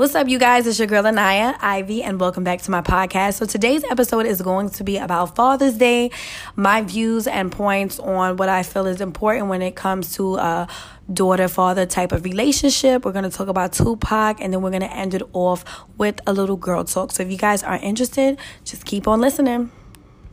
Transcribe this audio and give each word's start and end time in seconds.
What's 0.00 0.14
up, 0.14 0.28
you 0.28 0.38
guys? 0.38 0.66
It's 0.66 0.78
your 0.78 0.88
girl 0.88 1.06
Anaya 1.06 1.58
Ivy, 1.60 2.02
and 2.02 2.18
welcome 2.18 2.42
back 2.42 2.62
to 2.62 2.70
my 2.70 2.80
podcast. 2.80 3.34
So, 3.34 3.44
today's 3.44 3.84
episode 3.84 4.24
is 4.24 4.40
going 4.40 4.70
to 4.70 4.82
be 4.82 4.96
about 4.96 5.36
Father's 5.36 5.76
Day, 5.76 6.10
my 6.56 6.80
views 6.80 7.26
and 7.26 7.52
points 7.52 7.98
on 7.98 8.38
what 8.38 8.48
I 8.48 8.62
feel 8.62 8.86
is 8.86 9.02
important 9.02 9.48
when 9.48 9.60
it 9.60 9.76
comes 9.76 10.14
to 10.14 10.36
a 10.36 10.68
daughter 11.12 11.48
father 11.48 11.84
type 11.84 12.12
of 12.12 12.24
relationship. 12.24 13.04
We're 13.04 13.12
going 13.12 13.30
to 13.30 13.30
talk 13.30 13.48
about 13.48 13.74
Tupac, 13.74 14.40
and 14.40 14.54
then 14.54 14.62
we're 14.62 14.70
going 14.70 14.80
to 14.80 14.90
end 14.90 15.12
it 15.12 15.22
off 15.34 15.66
with 15.98 16.18
a 16.26 16.32
little 16.32 16.56
girl 16.56 16.82
talk. 16.82 17.12
So, 17.12 17.22
if 17.22 17.30
you 17.30 17.36
guys 17.36 17.62
are 17.62 17.76
interested, 17.76 18.38
just 18.64 18.86
keep 18.86 19.06
on 19.06 19.20
listening. 19.20 19.70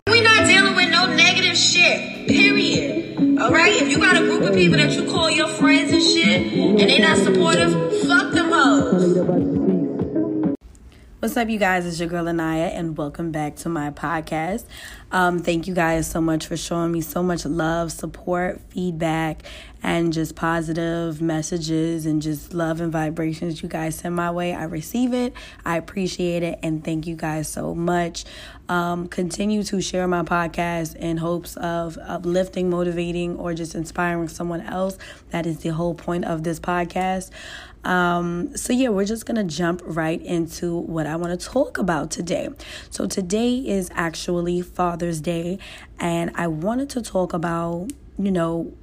We're 0.08 0.24
not 0.24 0.48
dealing 0.48 0.78
with 0.78 0.90
no 0.92 1.14
negative 1.14 1.58
shit, 1.58 2.30
period. 2.30 3.38
All 3.42 3.52
right? 3.52 3.74
If 3.74 3.90
you 3.90 3.98
got 3.98 4.16
a 4.16 4.20
group 4.20 4.44
of 4.44 4.56
people 4.56 4.78
that 4.78 4.94
you 4.94 5.12
call 5.12 5.30
your 5.30 5.50
friends 5.50 5.92
and 5.92 6.02
shit, 6.02 6.54
and 6.54 6.80
they 6.80 7.00
not 7.00 7.18
supportive, 7.18 7.74
fuck 8.08 8.32
them. 8.34 8.47
What's 11.20 11.36
up, 11.36 11.50
you 11.50 11.58
guys? 11.60 11.86
It's 11.86 12.00
your 12.00 12.08
girl 12.08 12.30
Anaya, 12.30 12.68
and 12.68 12.98
welcome 12.98 13.34
back 13.34 13.58
to 13.58 13.68
my 13.68 13.92
podcast. 13.92 14.64
Um, 15.12 15.40
thank 15.40 15.68
you 15.68 15.74
guys 15.74 16.10
so 16.10 16.20
much 16.20 16.48
for 16.48 16.58
showing 16.58 16.92
me 16.92 17.02
so 17.02 17.24
much 17.24 17.46
love, 17.46 17.92
support, 17.92 18.60
feedback, 18.70 19.44
and 19.82 20.12
just 20.12 20.36
positive 20.36 21.22
messages 21.22 22.06
and 22.06 22.22
just 22.22 22.54
love 22.54 22.82
and 22.82 22.92
vibrations 22.92 23.62
you 23.62 23.70
guys 23.70 23.96
send 23.96 24.16
my 24.16 24.32
way. 24.32 24.54
I 24.54 24.64
receive 24.64 25.14
it, 25.14 25.34
I 25.64 25.78
appreciate 25.78 26.44
it, 26.44 26.60
and 26.62 26.84
thank 26.84 27.08
you 27.08 27.16
guys 27.16 27.48
so 27.48 27.74
much. 27.74 28.26
Um, 28.68 29.08
continue 29.08 29.64
to 29.64 29.80
share 29.80 30.08
my 30.10 30.24
podcast 30.24 30.96
in 30.98 31.18
hopes 31.18 31.56
of 31.56 31.98
uplifting, 32.02 32.70
motivating, 32.70 33.38
or 33.38 33.54
just 33.54 33.76
inspiring 33.76 34.28
someone 34.28 34.62
else. 34.62 34.98
That 35.30 35.46
is 35.46 35.60
the 35.60 35.70
whole 35.70 35.96
point 35.96 36.26
of 36.26 36.44
this 36.44 36.60
podcast. 36.60 37.30
Um, 37.88 38.58
so, 38.58 38.74
yeah, 38.74 38.90
we're 38.90 39.06
just 39.06 39.26
going 39.26 39.38
to 39.38 39.46
jump 39.46 39.82
right 39.86 40.22
into 40.22 40.76
what 40.76 41.08
I 41.08 41.16
want 41.16 41.40
to 41.40 41.48
talk 41.48 41.78
about 41.78 42.12
today. 42.12 42.50
So, 42.90 43.08
today 43.08 43.56
is 43.60 43.90
actually 43.94 44.62
Father's 44.98 45.22
Day, 45.22 45.60
and 46.00 46.32
I 46.34 46.48
wanted 46.48 46.90
to 46.92 47.04
talk 47.04 47.32
about, 47.34 47.90
you 48.18 48.32
know, 48.32 48.74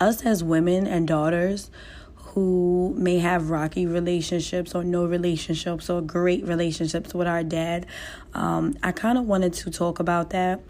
us 0.00 0.24
as 0.24 0.42
women 0.42 0.86
and 0.86 1.06
daughters 1.06 1.70
who 2.14 2.94
may 2.96 3.18
have 3.18 3.50
rocky 3.50 3.84
relationships 3.84 4.74
or 4.74 4.82
no 4.82 5.04
relationships 5.04 5.90
or 5.90 6.00
great 6.00 6.46
relationships 6.46 7.12
with 7.12 7.26
our 7.26 7.44
dad. 7.44 7.84
Um, 8.32 8.74
I 8.82 8.92
kind 8.92 9.18
of 9.18 9.26
wanted 9.26 9.52
to 9.52 9.70
talk 9.70 9.98
about 9.98 10.30
that 10.30 10.62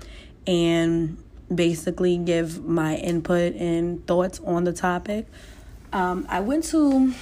and 0.45 1.23
basically 1.55 2.19
give 2.19 2.65
my 2.65 2.97
input 2.97 3.55
and 3.55 4.05
thoughts 4.09 4.41
on 4.45 4.65
the 4.65 4.73
topic. 4.73 5.29
Um, 5.93 6.27
I 6.29 6.41
went 6.41 6.65
to 6.65 7.15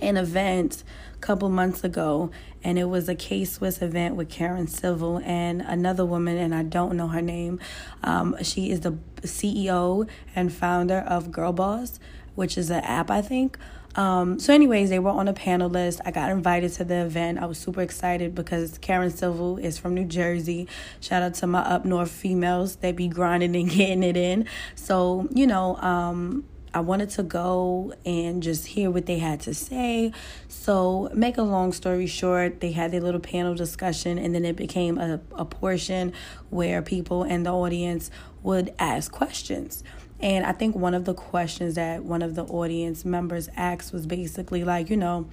an 0.00 0.16
event 0.16 0.84
a 1.16 1.18
couple 1.18 1.48
months 1.48 1.82
ago, 1.82 2.30
and 2.64 2.78
it 2.78 2.84
was 2.84 3.08
a 3.08 3.14
K 3.14 3.44
Swiss 3.44 3.82
event 3.82 4.16
with 4.16 4.30
Karen 4.30 4.66
Civil 4.66 5.20
and 5.24 5.60
another 5.60 6.04
woman, 6.04 6.38
and 6.38 6.54
I 6.54 6.62
don't 6.62 6.96
know 6.96 7.08
her 7.08 7.22
name. 7.22 7.60
Um, 8.02 8.36
she 8.42 8.70
is 8.70 8.80
the 8.80 8.98
CEO 9.20 10.08
and 10.34 10.52
founder 10.52 10.98
of 10.98 11.30
Girl 11.30 11.52
Boss, 11.52 12.00
which 12.34 12.56
is 12.58 12.70
an 12.70 12.82
app, 12.82 13.10
I 13.10 13.22
think. 13.22 13.58
Um, 13.96 14.40
so, 14.40 14.52
anyways, 14.52 14.90
they 14.90 14.98
were 14.98 15.10
on 15.10 15.28
a 15.28 15.32
panel 15.32 15.68
list. 15.68 16.00
I 16.04 16.10
got 16.10 16.30
invited 16.30 16.72
to 16.74 16.84
the 16.84 17.04
event. 17.04 17.38
I 17.38 17.46
was 17.46 17.58
super 17.58 17.80
excited 17.80 18.34
because 18.34 18.78
Karen 18.78 19.10
Civil 19.10 19.58
is 19.58 19.78
from 19.78 19.94
New 19.94 20.04
Jersey. 20.04 20.66
Shout 21.00 21.22
out 21.22 21.34
to 21.34 21.46
my 21.46 21.60
up 21.60 21.84
north 21.84 22.10
females. 22.10 22.76
They 22.76 22.90
be 22.90 23.06
grinding 23.06 23.54
and 23.54 23.70
getting 23.70 24.02
it 24.02 24.16
in. 24.16 24.46
So, 24.74 25.28
you 25.32 25.46
know, 25.46 25.76
um, 25.76 26.44
I 26.74 26.80
wanted 26.80 27.10
to 27.10 27.22
go 27.22 27.94
and 28.04 28.42
just 28.42 28.66
hear 28.66 28.90
what 28.90 29.06
they 29.06 29.18
had 29.18 29.40
to 29.42 29.54
say. 29.54 30.12
So, 30.48 31.08
make 31.14 31.38
a 31.38 31.42
long 31.42 31.72
story 31.72 32.06
short, 32.08 32.60
they 32.60 32.72
had 32.72 32.90
their 32.90 33.00
little 33.00 33.20
panel 33.20 33.54
discussion, 33.54 34.18
and 34.18 34.34
then 34.34 34.44
it 34.44 34.56
became 34.56 34.98
a, 34.98 35.20
a 35.32 35.44
portion 35.44 36.12
where 36.50 36.82
people 36.82 37.22
in 37.22 37.44
the 37.44 37.52
audience 37.52 38.10
would 38.42 38.74
ask 38.80 39.12
questions. 39.12 39.84
And 40.20 40.44
I 40.44 40.52
think 40.52 40.74
one 40.74 40.94
of 40.94 41.04
the 41.04 41.14
questions 41.14 41.76
that 41.76 42.02
one 42.02 42.22
of 42.22 42.34
the 42.34 42.44
audience 42.44 43.04
members 43.04 43.48
asked 43.56 43.92
was 43.92 44.06
basically 44.06 44.64
like, 44.64 44.90
you 44.90 44.96
know, 44.96 45.28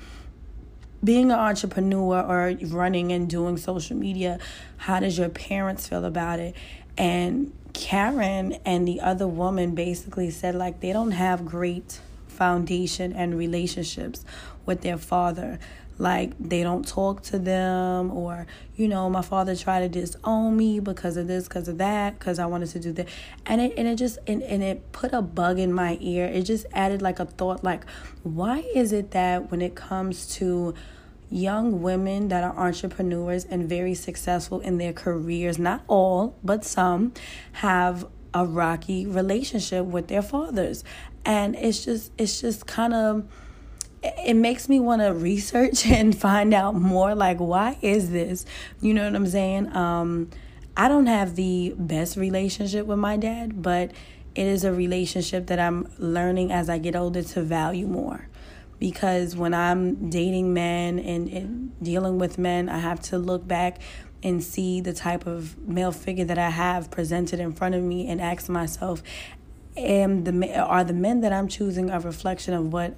being 1.04 1.32
an 1.32 1.40
entrepreneur 1.40 2.22
or 2.22 2.56
running 2.68 3.12
and 3.12 3.28
doing 3.28 3.58
social 3.58 3.98
media, 3.98 4.38
how 4.78 5.00
does 5.00 5.18
your 5.18 5.30
parents 5.30 5.88
feel 5.88 6.06
about 6.06 6.40
it? 6.40 6.56
And 6.98 7.52
Karen 7.74 8.54
and 8.66 8.88
the 8.88 9.00
other 9.02 9.28
woman 9.28 9.76
basically 9.76 10.30
said 10.30 10.56
like 10.56 10.80
they 10.80 10.94
don't 10.94 11.12
have 11.12 11.46
great 11.46 12.00
foundation 12.28 13.14
and 13.14 13.38
relationships 13.38 14.26
with 14.66 14.82
their 14.82 14.98
father. 14.98 15.60
Like 15.98 16.32
they 16.40 16.64
don't 16.64 16.88
talk 16.88 17.22
to 17.24 17.38
them, 17.38 18.10
or 18.12 18.48
you 18.76 18.88
know, 18.88 19.08
my 19.08 19.22
father 19.22 19.56
tried 19.56 19.82
to 19.82 19.90
disown 19.90 20.58
me 20.58 20.80
because 20.80 21.16
of 21.16 21.28
this, 21.28 21.48
because 21.48 21.68
of 21.68 21.78
that, 21.78 22.18
because 22.18 22.40
I 22.40 22.48
wanted 22.48 22.70
to 22.70 22.80
do 22.80 22.92
that, 22.94 23.08
and 23.46 23.62
it 23.62 23.74
and 23.78 23.88
it 23.88 23.98
just 23.98 24.18
and, 24.26 24.42
and 24.42 24.64
it 24.64 24.92
put 24.94 25.14
a 25.14 25.22
bug 25.22 25.60
in 25.60 25.72
my 25.72 26.00
ear. 26.02 26.26
It 26.26 26.44
just 26.44 26.66
added 26.74 27.04
like 27.04 27.20
a 27.20 27.26
thought, 27.26 27.64
like 27.64 27.86
why 28.24 28.64
is 28.74 28.94
it 28.94 29.12
that 29.12 29.52
when 29.52 29.62
it 29.62 29.76
comes 29.76 30.34
to 30.38 30.74
young 31.32 31.82
women 31.82 32.28
that 32.28 32.44
are 32.44 32.56
entrepreneurs 32.58 33.46
and 33.46 33.68
very 33.68 33.96
successful 33.96 34.60
in 34.60 34.78
their 34.78 34.94
careers, 34.94 35.58
not 35.58 35.82
all, 35.88 36.36
but 36.44 36.66
some, 36.66 37.14
have 37.54 38.06
a 38.34 38.46
rocky 38.46 39.06
relationship 39.06 39.86
with 39.86 40.08
their 40.08 40.22
fathers. 40.22 40.84
And 41.26 41.56
it's 41.56 41.86
just 41.86 42.12
it's 42.18 42.42
just 42.42 42.68
kind 42.68 42.94
of 42.94 43.28
it 44.04 44.36
makes 44.36 44.68
me 44.68 44.80
want 44.80 45.02
to 45.02 45.14
research 45.14 45.86
and 45.88 46.18
find 46.18 46.54
out 46.54 46.76
more 46.76 47.16
like 47.16 47.38
why 47.38 47.78
is 47.82 48.12
this? 48.12 48.46
You 48.82 48.94
know 48.94 49.06
what 49.06 49.16
I'm 49.16 49.28
saying? 49.28 49.76
Um 49.76 50.30
I 50.76 50.88
don't 50.88 51.08
have 51.08 51.36
the 51.36 51.76
best 51.78 52.16
relationship 52.18 52.86
with 52.86 52.98
my 52.98 53.18
dad, 53.18 53.62
but 53.62 53.92
it 54.34 54.48
is 54.48 54.64
a 54.64 54.72
relationship 54.72 55.48
that 55.48 55.60
I'm 55.60 55.92
learning 55.98 56.52
as 56.52 56.70
I 56.70 56.78
get 56.78 56.96
older 56.96 57.22
to 57.22 57.42
value 57.42 57.88
more 57.88 58.30
because 58.82 59.36
when 59.36 59.54
I'm 59.54 60.10
dating 60.10 60.56
men 60.56 60.98
and, 60.98 61.30
and 61.30 61.84
dealing 61.84 62.18
with 62.18 62.40
men, 62.40 62.68
I 62.68 62.80
have 62.80 63.00
to 63.04 63.20
look 63.20 63.48
back 63.48 63.80
and 64.24 64.44
see 64.44 64.82
the 64.82 64.92
type 64.92 65.28
of 65.28 65.56
male 65.68 65.92
figure 65.92 66.26
that 66.26 66.40
I 66.40 66.50
have 66.50 66.90
presented 66.90 67.40
in 67.40 67.54
front 67.54 67.76
of 67.76 67.84
me 67.84 68.08
and 68.08 68.20
ask 68.20 68.50
myself, 68.50 69.04
am 69.78 70.24
the 70.24 70.60
are 70.60 70.84
the 70.84 70.94
men 70.94 71.22
that 71.22 71.32
I'm 71.32 71.48
choosing 71.48 71.92
a 71.92 72.00
reflection 72.00 72.56
of 72.56 72.74
what 72.74 72.98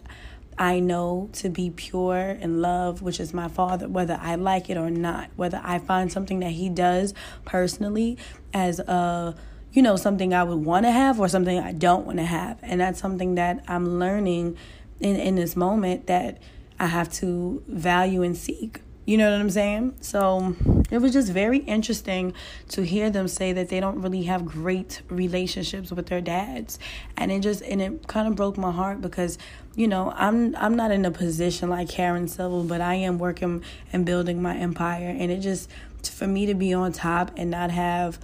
I 0.57 0.79
know 0.79 1.29
to 1.33 1.49
be 1.49 1.69
pure 1.69 2.15
and 2.15 2.61
love, 2.61 3.01
which 3.01 3.19
is 3.19 3.33
my 3.33 3.49
father, 3.49 3.89
whether 3.89 4.17
I 4.21 4.35
like 4.35 4.69
it 4.69 4.77
or 4.77 4.89
not, 4.89 5.31
whether 5.35 5.59
I 5.65 5.79
find 5.79 6.09
something 6.09 6.39
that 6.39 6.51
he 6.51 6.69
does 6.69 7.13
personally 7.43 8.17
as 8.53 8.79
a 8.79 9.35
you 9.73 9.81
know 9.81 9.97
something 9.97 10.33
I 10.33 10.45
would 10.45 10.63
want 10.63 10.85
to 10.85 10.91
have 10.91 11.19
or 11.19 11.27
something 11.27 11.59
I 11.59 11.73
don't 11.73 12.05
want 12.05 12.19
to 12.19 12.25
have, 12.25 12.59
and 12.61 12.79
that's 12.79 13.01
something 13.01 13.35
that 13.35 13.65
I'm 13.67 13.99
learning 13.99 14.55
in, 14.99 15.15
in 15.15 15.35
this 15.35 15.55
moment 15.55 16.07
that 16.07 16.39
I 16.79 16.87
have 16.87 17.11
to 17.13 17.63
value 17.67 18.23
and 18.23 18.35
seek. 18.37 18.81
You 19.05 19.17
know 19.17 19.29
what 19.29 19.39
I'm 19.39 19.49
saying? 19.49 19.95
So 19.99 20.55
it 20.89 20.99
was 20.99 21.11
just 21.11 21.31
very 21.31 21.57
interesting 21.57 22.33
to 22.69 22.83
hear 22.83 23.09
them 23.09 23.27
say 23.27 23.51
that 23.51 23.67
they 23.67 23.81
don't 23.81 24.01
really 24.01 24.23
have 24.23 24.45
great 24.45 25.01
relationships 25.09 25.91
with 25.91 26.07
their 26.07 26.21
dads. 26.21 26.79
And 27.17 27.29
it 27.29 27.41
just 27.41 27.61
and 27.63 27.81
it 27.81 28.07
kind 28.07 28.29
of 28.29 28.35
broke 28.35 28.57
my 28.57 28.71
heart 28.71 29.01
because, 29.01 29.37
you 29.75 29.89
know, 29.89 30.13
I'm 30.15 30.55
I'm 30.55 30.75
not 30.75 30.91
in 30.91 31.03
a 31.03 31.11
position 31.11 31.69
like 31.69 31.89
Karen 31.89 32.29
Civil, 32.29 32.63
but 32.63 32.79
I 32.79 32.95
am 32.95 33.19
working 33.19 33.61
and 33.91 34.05
building 34.05 34.41
my 34.41 34.55
empire 34.55 35.13
and 35.19 35.29
it 35.31 35.39
just 35.39 35.69
for 36.09 36.27
me 36.27 36.45
to 36.45 36.53
be 36.53 36.73
on 36.73 36.91
top 36.93 37.31
and 37.35 37.51
not 37.51 37.71
have 37.71 38.19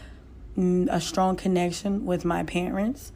mm, 0.58 0.88
a 0.90 1.02
strong 1.02 1.36
connection 1.36 2.06
with 2.06 2.24
my 2.24 2.44
parents 2.44 3.12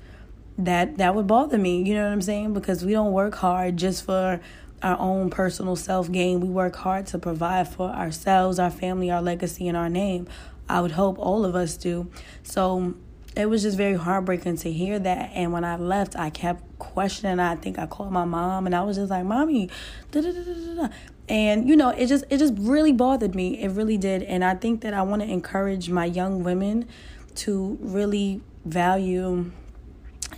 that 0.58 0.98
that 0.98 1.16
would 1.16 1.26
bother 1.26 1.58
me 1.58 1.82
you 1.82 1.96
know 1.96 2.04
what 2.04 2.14
i'm 2.14 2.22
saying? 2.22 2.54
Because 2.54 2.86
we 2.86 2.92
don't 2.92 3.12
work 3.12 3.36
hard 3.36 3.78
just 3.78 4.06
for 4.06 4.40
our 4.84 5.00
own 5.00 5.30
personal 5.30 5.76
self 5.76 6.12
gain. 6.12 6.42
We 6.42 6.50
work 6.50 6.76
hard 6.76 7.08
to 7.08 7.18
provide 7.18 7.70
for 7.70 7.90
ourselves 7.90 8.60
our 8.60 8.70
family 8.70 9.10
our 9.10 9.22
legacy 9.22 9.68
and 9.68 9.78
our 9.78 9.90
name. 9.90 10.28
I 10.70 10.82
would 10.82 10.92
hope 10.92 11.18
all 11.18 11.46
of 11.46 11.56
us 11.56 11.78
do. 11.78 12.10
So 12.44 12.94
it 13.36 13.48
was 13.48 13.64
just 13.64 13.78
very 13.78 13.96
heartbreaking 13.96 14.58
to 14.58 14.72
hear 14.72 15.00
that. 15.00 15.32
And 15.34 15.54
when 15.54 15.64
i 15.64 15.78
left 15.78 16.16
i 16.18 16.30
kept 16.30 16.78
questioning. 16.78 17.40
I 17.40 17.56
think 17.56 17.80
i 17.80 17.88
called 17.88 18.12
my 18.12 18.26
mom 18.26 18.66
and 18.66 18.76
i 18.76 18.84
was 18.84 18.98
just 18.98 19.10
like 19.10 19.26
mommy 19.26 19.70
da, 20.12 20.22
da, 20.22 20.32
da, 20.32 20.90
and 21.30 21.68
you 21.68 21.76
know 21.78 21.90
it 21.90 22.08
just 22.08 22.26
it 22.30 22.38
just 22.38 22.54
really 22.58 22.92
bothered 22.92 23.34
me. 23.34 23.62
It 23.62 23.70
really 23.72 23.98
did. 23.98 24.22
And 24.24 24.44
i 24.44 24.54
think 24.54 24.82
that 24.82 24.94
i 24.94 25.02
want 25.02 25.22
to 25.22 25.28
encourage 25.28 25.90
my 25.90 26.06
young 26.06 26.44
women 26.44 26.88
to 27.36 27.78
really 27.82 28.42
value 28.66 29.52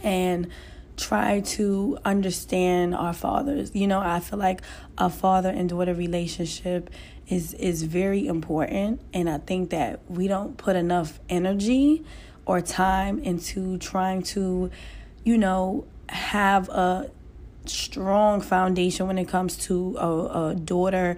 and 0.05 0.47
try 0.95 1.41
to 1.41 1.97
understand 2.05 2.95
our 2.95 3.13
fathers. 3.13 3.71
You 3.73 3.87
know, 3.87 3.99
I 3.99 4.21
feel 4.21 4.39
like 4.39 4.61
a 4.97 5.09
father 5.09 5.49
and 5.49 5.67
daughter 5.67 5.93
relationship 5.93 6.89
is 7.27 7.53
is 7.55 7.83
very 7.83 8.27
important 8.27 9.01
and 9.13 9.29
I 9.29 9.39
think 9.39 9.71
that 9.71 9.99
we 10.07 10.27
don't 10.27 10.57
put 10.57 10.75
enough 10.75 11.19
energy 11.27 12.05
or 12.45 12.61
time 12.61 13.19
into 13.19 13.77
trying 13.79 14.21
to, 14.21 14.69
you 15.23 15.37
know, 15.37 15.85
have 16.07 16.69
a 16.69 17.09
strong 17.65 18.41
foundation 18.41 19.07
when 19.07 19.17
it 19.17 19.27
comes 19.27 19.57
to 19.57 19.97
a, 19.97 20.49
a 20.51 20.55
daughter 20.55 21.17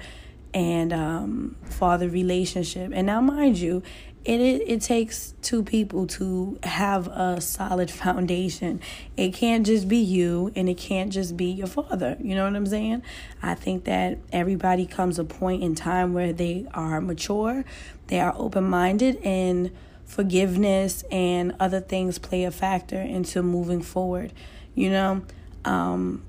and 0.54 0.94
um, 0.94 1.56
father 1.70 2.10
relationship. 2.10 2.92
And 2.96 3.06
now, 3.06 3.22
mind 3.22 3.58
you, 3.60 3.84
it, 4.28 4.42
it 4.42 4.62
it 4.68 4.82
takes 4.82 5.34
two 5.42 5.64
people 5.64 6.06
to 6.06 6.60
have 6.64 7.08
a 7.08 7.40
solid 7.40 7.90
foundation. 7.90 8.82
It 9.16 9.34
can't 9.34 9.66
just 9.66 9.88
be 9.88 9.98
you 9.98 10.52
and 10.54 10.68
it 10.68 10.78
can't 10.78 11.12
just 11.14 11.38
be 11.38 11.46
your 11.46 11.68
father. 11.68 12.18
You 12.20 12.36
know 12.36 12.44
what 12.44 12.56
I'm 12.56 12.66
saying? 12.66 13.04
I 13.42 13.56
think 13.56 13.86
that 13.86 14.20
everybody 14.34 14.86
comes 14.86 15.18
a 15.18 15.24
point 15.24 15.64
in 15.64 15.76
time 15.76 16.14
where 16.14 16.34
they 16.34 16.68
are 16.74 17.00
mature, 17.00 17.64
they 18.08 18.20
are 18.20 18.34
open-minded 18.38 19.16
and 19.24 19.72
forgiveness 20.06 21.04
and 21.10 21.56
other 21.60 21.80
things 21.80 22.20
play 22.20 22.44
a 22.44 22.52
factor 22.52 23.02
into 23.02 23.42
moving 23.42 23.82
forward, 23.82 24.34
you 24.76 24.90
know? 24.90 25.22
Um 25.64 26.24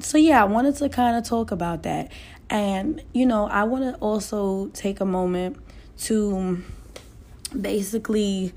so 0.00 0.18
yeah, 0.18 0.42
I 0.42 0.44
wanted 0.44 0.76
to 0.76 0.88
kind 0.90 1.16
of 1.16 1.24
talk 1.24 1.50
about 1.50 1.82
that. 1.84 2.12
And 2.50 3.02
you 3.14 3.24
know, 3.24 3.46
I 3.48 3.64
want 3.64 3.84
to 3.84 3.94
also 4.00 4.68
take 4.68 5.00
a 5.00 5.06
moment 5.06 5.56
to 6.02 6.62
basically 7.48 8.54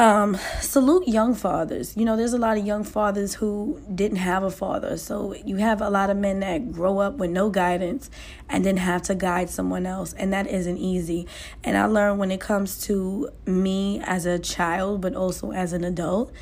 um, 0.00 0.38
salute 0.60 1.06
young 1.06 1.34
fathers. 1.34 1.94
You 1.94 2.06
know, 2.06 2.16
there's 2.16 2.32
a 2.32 2.38
lot 2.38 2.56
of 2.56 2.66
young 2.66 2.84
fathers 2.84 3.34
who 3.34 3.82
didn't 3.94 4.16
have 4.16 4.42
a 4.42 4.50
father. 4.50 4.96
So 4.96 5.34
you 5.34 5.56
have 5.56 5.82
a 5.82 5.90
lot 5.90 6.08
of 6.08 6.16
men 6.16 6.40
that 6.40 6.72
grow 6.72 7.00
up 7.00 7.18
with 7.18 7.30
no 7.30 7.50
guidance 7.50 8.10
and 8.48 8.64
then 8.64 8.78
have 8.78 9.02
to 9.02 9.14
guide 9.14 9.50
someone 9.50 9.84
else. 9.84 10.14
And 10.14 10.32
that 10.32 10.46
isn't 10.46 10.78
easy. 10.78 11.26
And 11.62 11.76
I 11.76 11.84
learned 11.84 12.18
when 12.18 12.30
it 12.30 12.40
comes 12.40 12.80
to 12.86 13.28
me 13.44 14.00
as 14.02 14.24
a 14.24 14.38
child, 14.38 15.02
but 15.02 15.14
also 15.14 15.52
as 15.52 15.74
an 15.74 15.84
adult, 15.84 16.32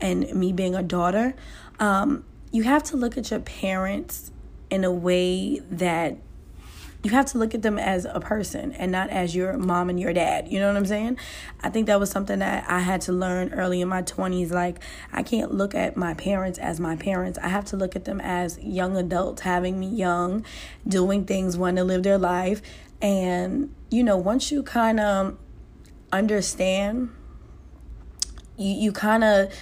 and 0.00 0.32
me 0.32 0.52
being 0.52 0.76
a 0.76 0.82
daughter, 0.84 1.34
um, 1.80 2.24
you 2.52 2.62
have 2.62 2.84
to 2.84 2.96
look 2.96 3.18
at 3.18 3.32
your 3.32 3.40
parents 3.40 4.30
in 4.70 4.84
a 4.84 4.92
way 4.92 5.58
that 5.70 6.18
you 7.02 7.12
have 7.12 7.26
to 7.26 7.38
look 7.38 7.54
at 7.54 7.62
them 7.62 7.78
as 7.78 8.04
a 8.04 8.18
person 8.18 8.72
and 8.72 8.90
not 8.90 9.08
as 9.10 9.34
your 9.34 9.56
mom 9.56 9.88
and 9.88 10.00
your 10.00 10.12
dad. 10.12 10.48
You 10.48 10.58
know 10.58 10.66
what 10.66 10.76
I'm 10.76 10.86
saying? 10.86 11.16
I 11.60 11.70
think 11.70 11.86
that 11.86 12.00
was 12.00 12.10
something 12.10 12.40
that 12.40 12.68
I 12.68 12.80
had 12.80 13.00
to 13.02 13.12
learn 13.12 13.52
early 13.54 13.80
in 13.80 13.88
my 13.88 14.02
20s. 14.02 14.50
Like, 14.50 14.80
I 15.12 15.22
can't 15.22 15.54
look 15.54 15.74
at 15.74 15.96
my 15.96 16.14
parents 16.14 16.58
as 16.58 16.80
my 16.80 16.96
parents. 16.96 17.38
I 17.38 17.48
have 17.48 17.64
to 17.66 17.76
look 17.76 17.94
at 17.94 18.04
them 18.04 18.20
as 18.20 18.58
young 18.58 18.96
adults, 18.96 19.42
having 19.42 19.78
me 19.78 19.88
young, 19.88 20.44
doing 20.86 21.24
things, 21.24 21.56
wanting 21.56 21.76
to 21.76 21.84
live 21.84 22.02
their 22.02 22.18
life. 22.18 22.62
And, 23.00 23.72
you 23.90 24.02
know, 24.02 24.16
once 24.16 24.50
you 24.50 24.64
kind 24.64 24.98
of 24.98 25.38
understand, 26.12 27.10
you, 28.56 28.74
you 28.74 28.92
kind 28.92 29.22
of 29.22 29.52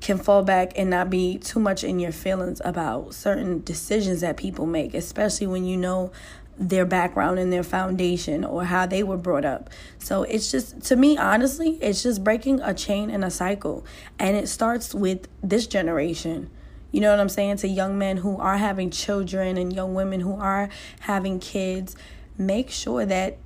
can 0.00 0.18
fall 0.18 0.42
back 0.42 0.72
and 0.76 0.90
not 0.90 1.10
be 1.10 1.36
too 1.38 1.58
much 1.58 1.82
in 1.82 1.98
your 1.98 2.12
feelings 2.12 2.60
about 2.64 3.14
certain 3.14 3.62
decisions 3.64 4.20
that 4.20 4.36
people 4.36 4.64
make, 4.64 4.94
especially 4.94 5.46
when 5.46 5.64
you 5.64 5.76
know 5.76 6.12
their 6.58 6.86
background 6.86 7.38
and 7.38 7.52
their 7.52 7.62
foundation 7.62 8.44
or 8.44 8.64
how 8.64 8.86
they 8.86 9.02
were 9.02 9.16
brought 9.16 9.44
up. 9.44 9.68
So 9.98 10.22
it's 10.22 10.50
just, 10.50 10.80
to 10.84 10.96
me, 10.96 11.18
honestly, 11.18 11.78
it's 11.82 12.02
just 12.02 12.24
breaking 12.24 12.60
a 12.60 12.72
chain 12.72 13.10
and 13.10 13.24
a 13.24 13.30
cycle. 13.30 13.84
And 14.18 14.36
it 14.36 14.48
starts 14.48 14.94
with 14.94 15.28
this 15.42 15.66
generation. 15.66 16.50
You 16.92 17.00
know 17.00 17.10
what 17.10 17.20
I'm 17.20 17.28
saying? 17.28 17.58
To 17.58 17.68
young 17.68 17.98
men 17.98 18.18
who 18.18 18.38
are 18.38 18.56
having 18.56 18.90
children 18.90 19.58
and 19.58 19.72
young 19.72 19.94
women 19.94 20.20
who 20.20 20.34
are 20.40 20.70
having 21.00 21.40
kids, 21.40 21.94
make 22.38 22.70
sure 22.70 23.04
that, 23.04 23.36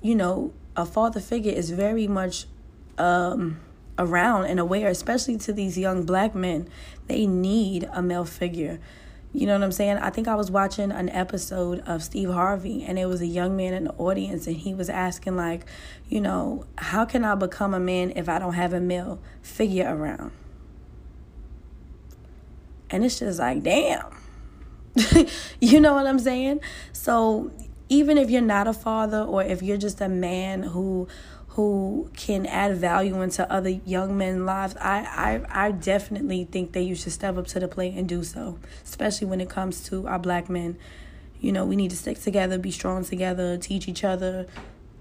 you 0.00 0.14
know, 0.14 0.52
a 0.76 0.86
father 0.86 1.20
figure 1.20 1.52
is 1.52 1.70
very 1.70 2.06
much 2.06 2.46
um, 2.96 3.60
around 3.98 4.46
and 4.46 4.58
aware, 4.58 4.88
especially 4.88 5.36
to 5.38 5.52
these 5.52 5.76
young 5.76 6.04
black 6.04 6.34
men. 6.34 6.68
They 7.06 7.26
need 7.26 7.88
a 7.92 8.00
male 8.00 8.24
figure. 8.24 8.78
You 9.36 9.46
know 9.46 9.52
what 9.52 9.64
I'm 9.64 9.72
saying? 9.72 9.98
I 9.98 10.08
think 10.08 10.28
I 10.28 10.34
was 10.34 10.50
watching 10.50 10.90
an 10.90 11.10
episode 11.10 11.80
of 11.80 12.02
Steve 12.02 12.30
Harvey 12.30 12.82
and 12.82 12.98
it 12.98 13.04
was 13.04 13.20
a 13.20 13.26
young 13.26 13.54
man 13.54 13.74
in 13.74 13.84
the 13.84 13.92
audience 13.96 14.46
and 14.46 14.56
he 14.56 14.72
was 14.72 14.88
asking 14.88 15.36
like, 15.36 15.66
you 16.08 16.22
know, 16.22 16.64
how 16.78 17.04
can 17.04 17.22
I 17.22 17.34
become 17.34 17.74
a 17.74 17.78
man 17.78 18.14
if 18.16 18.30
I 18.30 18.38
don't 18.38 18.54
have 18.54 18.72
a 18.72 18.80
male 18.80 19.20
figure 19.42 19.94
around? 19.94 20.32
And 22.88 23.04
it's 23.04 23.18
just 23.18 23.38
like, 23.38 23.62
damn. 23.62 24.06
you 25.60 25.80
know 25.80 25.92
what 25.92 26.06
I'm 26.06 26.18
saying? 26.18 26.60
So 26.94 27.50
even 27.90 28.16
if 28.16 28.30
you're 28.30 28.40
not 28.40 28.66
a 28.66 28.72
father 28.72 29.20
or 29.20 29.42
if 29.42 29.62
you're 29.62 29.76
just 29.76 30.00
a 30.00 30.08
man 30.08 30.62
who 30.62 31.08
who 31.56 32.10
can 32.14 32.44
add 32.44 32.76
value 32.76 33.22
into 33.22 33.50
other 33.50 33.70
young 33.70 34.16
men's 34.18 34.42
lives, 34.42 34.76
I, 34.78 35.40
I, 35.50 35.66
I 35.68 35.70
definitely 35.70 36.44
think 36.44 36.72
that 36.72 36.82
you 36.82 36.94
should 36.94 37.14
step 37.14 37.38
up 37.38 37.46
to 37.48 37.60
the 37.60 37.66
plate 37.66 37.94
and 37.94 38.06
do 38.06 38.24
so, 38.24 38.58
especially 38.84 39.26
when 39.26 39.40
it 39.40 39.48
comes 39.48 39.82
to 39.84 40.06
our 40.06 40.18
black 40.18 40.50
men. 40.50 40.76
You 41.40 41.52
know, 41.52 41.64
we 41.64 41.74
need 41.74 41.90
to 41.92 41.96
stick 41.96 42.20
together, 42.20 42.58
be 42.58 42.70
strong 42.70 43.06
together, 43.06 43.56
teach 43.56 43.88
each 43.88 44.04
other, 44.04 44.46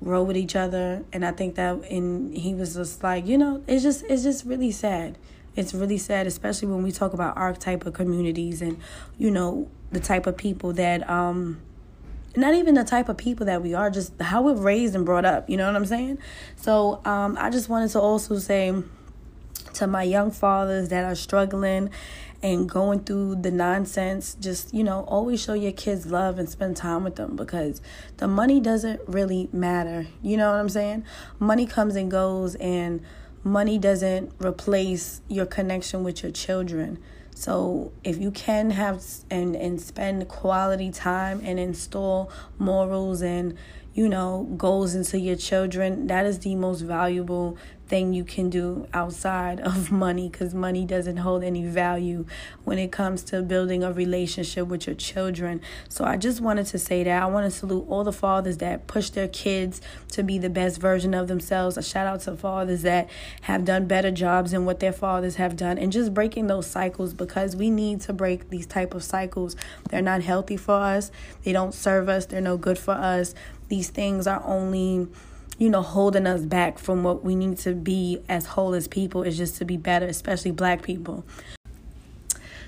grow 0.01 0.23
with 0.23 0.37
each 0.37 0.55
other. 0.55 1.03
And 1.11 1.25
I 1.25 1.33
think 1.33 1.55
that 1.55 1.75
and 1.91 2.33
he 2.37 2.53
was 2.53 2.75
just 2.75 3.03
like, 3.03 3.27
you 3.27 3.37
know, 3.37 3.61
it's 3.67 3.83
just 3.83 4.05
it's 4.07 4.23
just 4.23 4.45
really 4.45 4.71
sad. 4.71 5.17
It's 5.57 5.73
really 5.73 5.97
sad, 5.97 6.25
especially 6.25 6.69
when 6.69 6.83
we 6.83 6.91
talk 6.93 7.11
about 7.11 7.35
our 7.35 7.53
type 7.53 7.85
of 7.85 7.93
communities 7.93 8.61
and, 8.61 8.79
you 9.17 9.29
know, 9.29 9.69
the 9.91 9.99
type 9.99 10.25
of 10.25 10.37
people 10.37 10.71
that 10.73 11.09
um 11.09 11.59
not 12.37 12.53
even 12.53 12.75
the 12.75 12.83
type 12.83 13.09
of 13.09 13.17
people 13.17 13.45
that 13.45 13.61
we 13.61 13.73
are, 13.73 13.89
just 13.89 14.19
how 14.21 14.41
we're 14.41 14.53
raised 14.53 14.95
and 14.95 15.05
brought 15.05 15.25
up. 15.25 15.49
You 15.49 15.57
know 15.57 15.67
what 15.67 15.75
I'm 15.75 15.85
saying? 15.85 16.17
So 16.55 17.01
um, 17.05 17.37
I 17.39 17.49
just 17.49 17.69
wanted 17.69 17.91
to 17.91 17.99
also 17.99 18.37
say 18.39 18.73
to 19.73 19.87
my 19.87 20.03
young 20.03 20.31
fathers 20.31 20.89
that 20.89 21.03
are 21.03 21.15
struggling 21.15 21.89
and 22.41 22.69
going 22.69 22.99
through 22.99 23.35
the 23.35 23.51
nonsense, 23.51 24.35
just, 24.39 24.73
you 24.73 24.83
know, 24.83 25.01
always 25.07 25.41
show 25.41 25.53
your 25.53 25.71
kids 25.71 26.05
love 26.05 26.37
and 26.37 26.47
spend 26.47 26.77
time 26.77 27.03
with 27.03 27.15
them 27.15 27.35
because 27.35 27.81
the 28.17 28.27
money 28.27 28.59
doesn't 28.59 29.01
really 29.07 29.49
matter. 29.51 30.07
You 30.21 30.37
know 30.37 30.51
what 30.51 30.59
I'm 30.59 30.69
saying? 30.69 31.05
Money 31.39 31.65
comes 31.65 31.95
and 31.95 32.11
goes, 32.11 32.55
and 32.55 33.01
money 33.43 33.77
doesn't 33.77 34.31
replace 34.39 35.21
your 35.27 35.45
connection 35.45 36.03
with 36.03 36.23
your 36.23 36.31
children. 36.31 36.99
So 37.35 37.91
if 38.03 38.17
you 38.17 38.31
can 38.31 38.71
have 38.71 39.03
and 39.29 39.55
and 39.55 39.79
spend 39.79 40.27
quality 40.29 40.89
time 40.89 41.41
and 41.43 41.59
install 41.59 42.31
morals 42.57 43.21
and 43.21 43.57
you 43.95 44.09
know 44.09 44.43
goals 44.57 44.93
into 44.93 45.17
your 45.17 45.37
children, 45.37 46.07
that 46.07 46.25
is 46.25 46.39
the 46.39 46.53
most 46.55 46.81
valuable 46.81 47.57
thing 47.87 48.13
you 48.13 48.23
can 48.23 48.49
do 48.49 48.87
outside 48.93 49.59
of 49.59 49.91
money 50.05 50.29
because 50.29 50.53
money 50.53 50.85
doesn't 50.85 51.17
hold 51.17 51.43
any 51.43 51.65
value 51.65 52.25
when 52.63 52.79
it 52.79 52.91
comes 52.91 53.23
to 53.23 53.41
building 53.41 53.83
a 53.83 53.93
relationship 53.93 54.67
with 54.67 54.87
your 54.87 54.95
children. 54.95 55.61
So 55.87 56.03
I 56.03 56.17
just 56.17 56.41
wanted 56.41 56.65
to 56.67 56.79
say 56.79 57.03
that. 57.03 57.21
I 57.21 57.25
want 57.27 57.51
to 57.51 57.57
salute 57.57 57.85
all 57.87 58.03
the 58.03 58.11
fathers 58.11 58.57
that 58.57 58.87
push 58.87 59.09
their 59.11 59.27
kids 59.27 59.81
to 60.11 60.23
be 60.23 60.37
the 60.37 60.49
best 60.49 60.79
version 60.81 61.13
of 61.13 61.27
themselves. 61.27 61.77
A 61.77 61.83
shout 61.83 62.07
out 62.07 62.21
to 62.21 62.35
fathers 62.35 62.81
that 62.81 63.09
have 63.41 63.65
done 63.65 63.87
better 63.87 64.11
jobs 64.11 64.51
than 64.51 64.65
what 64.65 64.79
their 64.79 64.93
fathers 64.93 65.35
have 65.35 65.55
done 65.55 65.77
and 65.77 65.91
just 65.91 66.13
breaking 66.13 66.47
those 66.47 66.67
cycles 66.67 67.13
because 67.13 67.55
we 67.55 67.69
need 67.69 68.01
to 68.01 68.13
break 68.13 68.49
these 68.49 68.65
type 68.65 68.93
of 68.93 69.03
cycles. 69.03 69.55
They're 69.89 70.01
not 70.01 70.23
healthy 70.23 70.57
for 70.57 70.75
us. 70.75 71.11
They 71.43 71.51
don't 71.51 71.73
serve 71.73 72.09
us. 72.09 72.25
They're 72.25 72.41
no 72.41 72.57
good 72.57 72.79
for 72.79 72.93
us. 72.93 73.35
These 73.67 73.89
things 73.89 74.27
are 74.27 74.43
only 74.45 75.07
you 75.57 75.69
know, 75.69 75.81
holding 75.81 76.27
us 76.27 76.41
back 76.41 76.77
from 76.77 77.03
what 77.03 77.23
we 77.23 77.35
need 77.35 77.57
to 77.57 77.73
be 77.73 78.21
as 78.27 78.45
whole 78.45 78.73
as 78.73 78.87
people 78.87 79.23
is 79.23 79.37
just 79.37 79.57
to 79.57 79.65
be 79.65 79.77
better, 79.77 80.05
especially 80.05 80.51
black 80.51 80.81
people. 80.81 81.23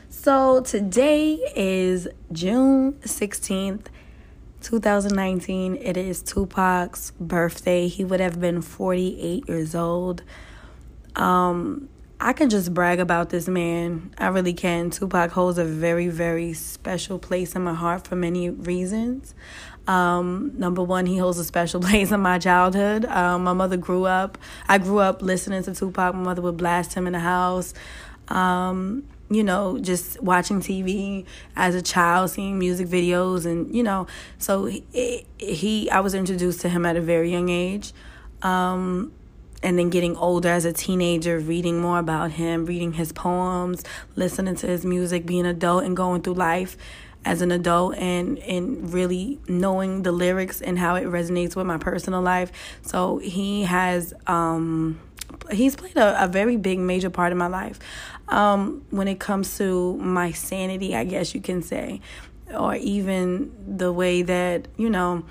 So 0.10 0.62
today 0.62 1.34
is 1.56 2.08
June 2.32 2.94
16th, 2.94 3.88
2019. 4.62 5.76
It 5.76 5.98
is 5.98 6.22
Tupac's 6.22 7.12
birthday. 7.20 7.88
He 7.88 8.06
would 8.06 8.20
have 8.20 8.40
been 8.40 8.62
48 8.62 9.48
years 9.48 9.76
old. 9.76 10.24
Um, 11.16 11.90
I 12.20 12.34
can 12.34 12.50
just 12.50 12.74
brag 12.74 13.00
about 13.00 13.30
this 13.30 13.48
man. 13.48 14.12
I 14.18 14.28
really 14.28 14.54
can. 14.54 14.90
Tupac 14.90 15.32
holds 15.32 15.58
a 15.58 15.66
very, 15.66 16.08
very 16.08 16.54
special 16.54 17.20
place 17.20 17.56
in 17.56 17.64
my 17.64 17.76
heart 17.76 18.08
for 18.08 18.16
many 18.16 18.50
reasons. 18.50 19.36
Um, 19.88 20.52
number 20.56 20.84
one, 20.84 21.06
he 21.06 21.18
holds 21.18 21.38
a 21.40 21.44
special 21.44 21.80
place 21.82 22.12
in 22.12 22.20
my 22.20 22.38
childhood. 22.40 23.06
Um, 23.06 23.44
my 23.44 23.54
mother 23.54 23.78
grew 23.78 24.06
up, 24.06 24.38
I 24.68 24.78
grew 24.78 25.00
up 25.00 25.22
listening 25.22 25.64
to 25.64 25.74
Tupac. 25.74 26.14
My 26.14 26.22
mother 26.22 26.42
would 26.42 26.58
blast 26.58 26.94
him 26.94 27.08
in 27.08 27.14
the 27.14 27.20
house. 27.20 27.74
Um, 28.28 29.08
you 29.30 29.44
know, 29.44 29.78
just 29.78 30.22
watching 30.22 30.62
TV 30.62 31.26
as 31.56 31.76
a 31.76 31.82
child, 31.82 32.30
seeing 32.30 32.60
music 32.60 32.88
videos, 32.88 33.46
and 33.46 33.74
you 33.76 33.84
know, 33.84 34.08
so 34.38 34.66
he, 34.66 35.26
he 35.38 35.90
I 35.90 36.00
was 36.00 36.14
introduced 36.14 36.62
to 36.62 36.70
him 36.70 36.86
at 36.86 36.96
a 36.96 37.02
very 37.02 37.32
young 37.32 37.50
age. 37.50 37.94
Um, 38.42 39.12
and 39.64 39.80
then 39.80 39.90
getting 39.90 40.16
older 40.16 40.50
as 40.50 40.66
a 40.66 40.72
teenager, 40.72 41.40
reading 41.40 41.82
more 41.82 41.98
about 41.98 42.30
him, 42.32 42.68
reading 42.68 42.94
his 42.94 43.12
poems, 43.12 43.84
listening 44.16 44.56
to 44.58 44.68
his 44.68 44.86
music, 44.86 45.26
being 45.26 45.48
adult 45.48 45.84
and 45.84 45.98
going 45.98 46.22
through 46.22 46.36
life 46.36 46.78
as 47.28 47.42
an 47.42 47.52
adult 47.52 47.96
and 47.96 48.40
and 48.40 48.94
really 48.94 49.40
knowing 49.48 50.04
the 50.04 50.12
lyrics 50.12 50.62
and 50.62 50.80
how 50.80 50.96
it 50.96 51.04
resonates 51.06 51.56
with 51.56 51.68
my 51.68 51.78
personal 51.78 52.22
life. 52.22 52.52
So 52.82 53.18
he 53.18 53.64
has 53.64 54.14
um 54.28 55.00
he's 55.52 55.76
played 55.76 55.98
a, 55.98 56.24
a 56.24 56.28
very 56.28 56.56
big 56.56 56.80
major 56.80 57.10
part 57.10 57.32
in 57.32 57.38
my 57.38 57.48
life. 57.48 57.80
Um, 58.30 58.86
when 58.90 59.08
it 59.08 59.20
comes 59.20 59.58
to 59.58 59.98
my 59.98 60.32
sanity, 60.32 60.96
I 60.96 61.04
guess 61.04 61.36
you 61.36 61.42
can 61.42 61.62
say, 61.62 62.02
or 62.54 62.76
even 62.76 63.52
the 63.78 63.92
way 63.92 64.22
that 64.22 64.68
you 64.78 64.90
know 64.90 65.26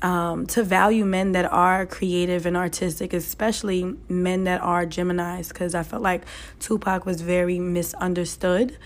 um, 0.00 0.46
to 0.46 0.62
value 0.62 1.04
men 1.04 1.32
that 1.32 1.50
are 1.52 1.84
creative 1.86 2.46
and 2.46 2.56
artistic, 2.56 3.12
especially 3.12 3.96
men 4.08 4.44
that 4.44 4.60
are 4.62 4.86
Geminis, 4.86 5.48
because 5.48 5.74
I 5.74 5.82
felt 5.82 6.02
like 6.02 6.22
Tupac 6.60 7.04
was 7.04 7.20
very 7.20 7.58
misunderstood. 7.58 8.78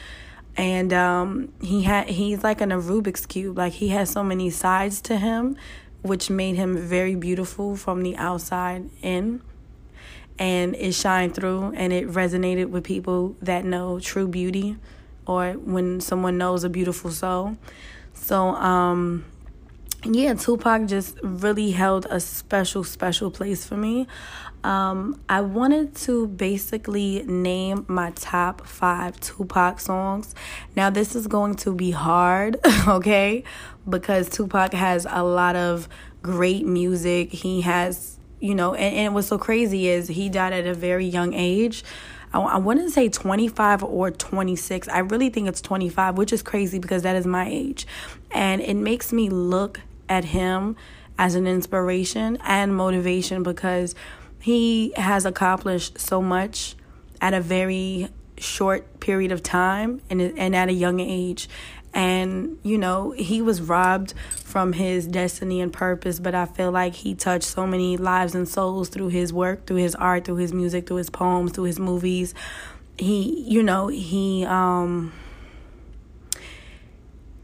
And 0.56 0.92
um, 0.92 1.52
he 1.62 1.82
had 1.82 2.08
he's 2.08 2.44
like 2.44 2.60
an 2.60 2.72
a 2.72 2.78
Rubik's 2.78 3.26
cube. 3.26 3.56
Like 3.56 3.72
he 3.74 3.88
has 3.88 4.10
so 4.10 4.22
many 4.22 4.50
sides 4.50 5.00
to 5.02 5.16
him, 5.16 5.56
which 6.02 6.28
made 6.28 6.56
him 6.56 6.76
very 6.76 7.14
beautiful 7.14 7.76
from 7.76 8.02
the 8.02 8.16
outside 8.16 8.90
in. 9.00 9.42
And 10.38 10.74
it 10.76 10.92
shined 10.92 11.34
through 11.34 11.72
and 11.76 11.92
it 11.92 12.08
resonated 12.08 12.70
with 12.70 12.84
people 12.84 13.36
that 13.40 13.64
know 13.64 14.00
true 14.00 14.26
beauty 14.26 14.76
or 15.26 15.52
when 15.52 16.00
someone 16.00 16.38
knows 16.38 16.64
a 16.64 16.68
beautiful 16.68 17.10
soul. 17.10 17.56
So 18.14 18.48
um 18.56 19.24
yeah, 20.04 20.34
Tupac 20.34 20.86
just 20.86 21.16
really 21.22 21.70
held 21.70 22.06
a 22.10 22.18
special, 22.18 22.82
special 22.82 23.30
place 23.30 23.64
for 23.64 23.76
me. 23.76 24.08
Um, 24.64 25.20
I 25.28 25.40
wanted 25.40 25.96
to 25.96 26.28
basically 26.28 27.24
name 27.24 27.84
my 27.88 28.12
top 28.12 28.66
five 28.66 29.18
Tupac 29.20 29.80
songs. 29.80 30.34
Now, 30.76 30.88
this 30.88 31.16
is 31.16 31.26
going 31.26 31.56
to 31.56 31.74
be 31.74 31.90
hard, 31.90 32.58
okay? 32.88 33.42
Because 33.88 34.28
Tupac 34.28 34.72
has 34.72 35.06
a 35.10 35.24
lot 35.24 35.56
of 35.56 35.88
great 36.22 36.64
music. 36.64 37.32
He 37.32 37.62
has, 37.62 38.18
you 38.38 38.54
know, 38.54 38.74
and, 38.74 38.96
and 38.96 39.14
what's 39.14 39.26
so 39.26 39.38
crazy 39.38 39.88
is 39.88 40.08
he 40.08 40.28
died 40.28 40.52
at 40.52 40.66
a 40.66 40.74
very 40.74 41.06
young 41.06 41.34
age. 41.34 41.82
I, 42.32 42.40
I 42.40 42.58
wouldn't 42.58 42.92
say 42.92 43.08
25 43.08 43.82
or 43.82 44.12
26. 44.12 44.88
I 44.88 44.98
really 44.98 45.28
think 45.30 45.48
it's 45.48 45.60
25, 45.60 46.16
which 46.16 46.32
is 46.32 46.42
crazy 46.42 46.78
because 46.78 47.02
that 47.02 47.16
is 47.16 47.26
my 47.26 47.48
age. 47.48 47.86
And 48.30 48.60
it 48.60 48.74
makes 48.74 49.12
me 49.12 49.28
look 49.28 49.80
at 50.08 50.26
him 50.26 50.76
as 51.18 51.34
an 51.34 51.46
inspiration 51.46 52.38
and 52.42 52.74
motivation 52.74 53.42
because 53.42 53.94
he 54.42 54.92
has 54.96 55.24
accomplished 55.24 56.00
so 56.00 56.20
much 56.20 56.74
at 57.20 57.32
a 57.32 57.40
very 57.40 58.08
short 58.36 58.98
period 58.98 59.30
of 59.30 59.40
time 59.40 60.02
and 60.10 60.20
and 60.20 60.56
at 60.56 60.68
a 60.68 60.72
young 60.72 60.98
age. 60.98 61.48
And 61.94 62.58
you 62.62 62.76
know 62.76 63.12
he 63.12 63.40
was 63.40 63.60
robbed 63.60 64.14
from 64.30 64.72
his 64.72 65.06
destiny 65.06 65.60
and 65.60 65.72
purpose 65.72 66.18
but 66.18 66.34
i 66.34 66.46
feel 66.46 66.70
like 66.70 66.94
he 66.94 67.14
touched 67.14 67.44
so 67.44 67.66
many 67.66 67.98
lives 67.98 68.34
and 68.34 68.48
souls 68.48 68.88
through 68.88 69.08
his 69.08 69.32
work 69.32 69.66
through 69.66 69.76
his 69.76 69.94
art 69.94 70.24
through 70.24 70.36
his 70.36 70.54
music 70.54 70.86
through 70.86 70.96
his 70.96 71.10
poems 71.10 71.52
through 71.52 71.64
his 71.64 71.78
movies. 71.78 72.34
He 72.98 73.44
you 73.46 73.62
know 73.62 73.88
he 73.88 74.44
um 74.46 75.12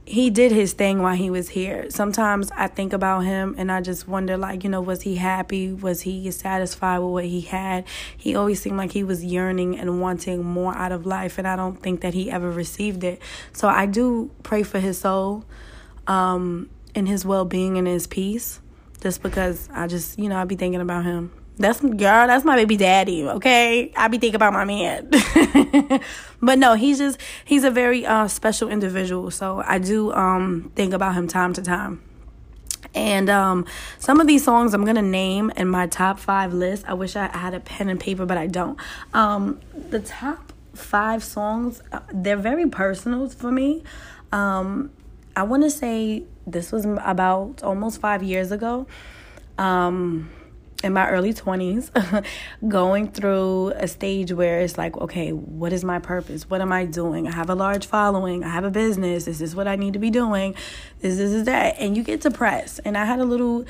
he 0.08 0.30
did 0.30 0.52
his 0.52 0.72
thing 0.72 1.02
while 1.02 1.14
he 1.14 1.28
was 1.28 1.50
here. 1.50 1.90
Sometimes 1.90 2.50
I 2.52 2.66
think 2.66 2.94
about 2.94 3.20
him 3.20 3.54
and 3.58 3.70
I 3.70 3.82
just 3.82 4.08
wonder, 4.08 4.38
like, 4.38 4.64
you 4.64 4.70
know, 4.70 4.80
was 4.80 5.02
he 5.02 5.16
happy? 5.16 5.72
Was 5.72 6.02
he 6.02 6.30
satisfied 6.30 6.98
with 7.00 7.12
what 7.12 7.24
he 7.26 7.42
had? 7.42 7.84
He 8.16 8.34
always 8.34 8.62
seemed 8.62 8.78
like 8.78 8.92
he 8.92 9.04
was 9.04 9.22
yearning 9.22 9.78
and 9.78 10.00
wanting 10.00 10.42
more 10.42 10.74
out 10.74 10.92
of 10.92 11.04
life, 11.04 11.36
and 11.36 11.46
I 11.46 11.56
don't 11.56 11.82
think 11.82 12.00
that 12.00 12.14
he 12.14 12.30
ever 12.30 12.50
received 12.50 13.04
it. 13.04 13.20
So 13.52 13.68
I 13.68 13.84
do 13.84 14.30
pray 14.42 14.62
for 14.62 14.78
his 14.78 14.98
soul 14.98 15.44
um, 16.06 16.70
and 16.94 17.06
his 17.06 17.26
well 17.26 17.44
being 17.44 17.76
and 17.76 17.86
his 17.86 18.06
peace, 18.06 18.60
just 19.02 19.22
because 19.22 19.68
I 19.72 19.86
just, 19.88 20.18
you 20.18 20.28
know, 20.28 20.38
I'd 20.38 20.48
be 20.48 20.56
thinking 20.56 20.80
about 20.80 21.04
him. 21.04 21.32
That's 21.58 21.80
girl, 21.80 22.26
that's 22.26 22.44
my 22.44 22.56
baby 22.56 22.76
daddy, 22.76 23.24
okay? 23.24 23.92
I 23.96 24.08
be 24.08 24.18
thinking 24.18 24.36
about 24.36 24.52
my 24.52 24.64
man. 24.64 25.10
but 26.40 26.58
no, 26.58 26.74
he's 26.74 26.98
just 26.98 27.20
he's 27.44 27.64
a 27.64 27.70
very 27.70 28.06
uh, 28.06 28.28
special 28.28 28.68
individual. 28.68 29.30
So 29.30 29.62
I 29.66 29.78
do 29.78 30.12
um 30.12 30.70
think 30.76 30.94
about 30.94 31.14
him 31.14 31.26
time 31.26 31.52
to 31.54 31.62
time. 31.62 32.02
And 32.94 33.28
um, 33.28 33.66
some 33.98 34.20
of 34.20 34.26
these 34.26 34.44
songs 34.44 34.72
I'm 34.72 34.84
gonna 34.84 35.02
name 35.02 35.50
in 35.56 35.68
my 35.68 35.88
top 35.88 36.20
five 36.20 36.54
list. 36.54 36.84
I 36.86 36.94
wish 36.94 37.16
I 37.16 37.26
had 37.26 37.54
a 37.54 37.60
pen 37.60 37.88
and 37.88 37.98
paper, 37.98 38.24
but 38.24 38.38
I 38.38 38.46
don't. 38.46 38.78
Um, 39.12 39.60
the 39.90 40.00
top 40.00 40.52
five 40.74 41.24
songs, 41.24 41.82
uh, 41.92 42.00
they're 42.12 42.36
very 42.36 42.68
personal 42.68 43.28
for 43.28 43.50
me. 43.50 43.82
Um, 44.30 44.90
I 45.34 45.42
want 45.42 45.64
to 45.64 45.70
say 45.70 46.22
this 46.46 46.72
was 46.72 46.84
about 46.84 47.62
almost 47.62 48.00
five 48.00 48.22
years 48.22 48.52
ago. 48.52 48.86
Um, 49.58 50.30
in 50.85 50.92
my 50.92 51.08
early 51.11 51.35
20s 51.35 52.25
going 52.68 53.11
through 53.11 53.73
a 53.76 53.88
stage 53.88 54.32
where 54.32 54.61
it's 54.61 54.78
like 54.78 54.97
okay 54.97 55.30
what 55.30 55.73
is 55.73 55.85
my 55.85 55.99
purpose? 55.99 56.49
What 56.49 56.61
am 56.61 56.73
i 56.73 56.85
doing? 56.85 57.26
I 57.26 57.32
have 57.32 57.50
a 57.50 57.54
large 57.54 57.87
following. 57.87 58.44
I 58.44 58.49
have 58.49 58.64
a 58.64 58.70
business. 58.70 59.25
This 59.25 59.40
is 59.40 59.56
what 59.56 59.66
i 59.66 59.76
need 59.76 59.94
to 59.94 59.99
be 59.99 60.11
doing? 60.11 60.54
This 61.00 61.16
this 61.16 61.32
is 61.32 61.44
that? 61.44 61.76
And 61.78 61.97
you 61.97 62.02
get 62.02 62.20
depressed. 62.20 62.80
And 62.85 62.97
i 62.97 63.04
had 63.04 63.18
a 63.18 63.25
little 63.25 63.64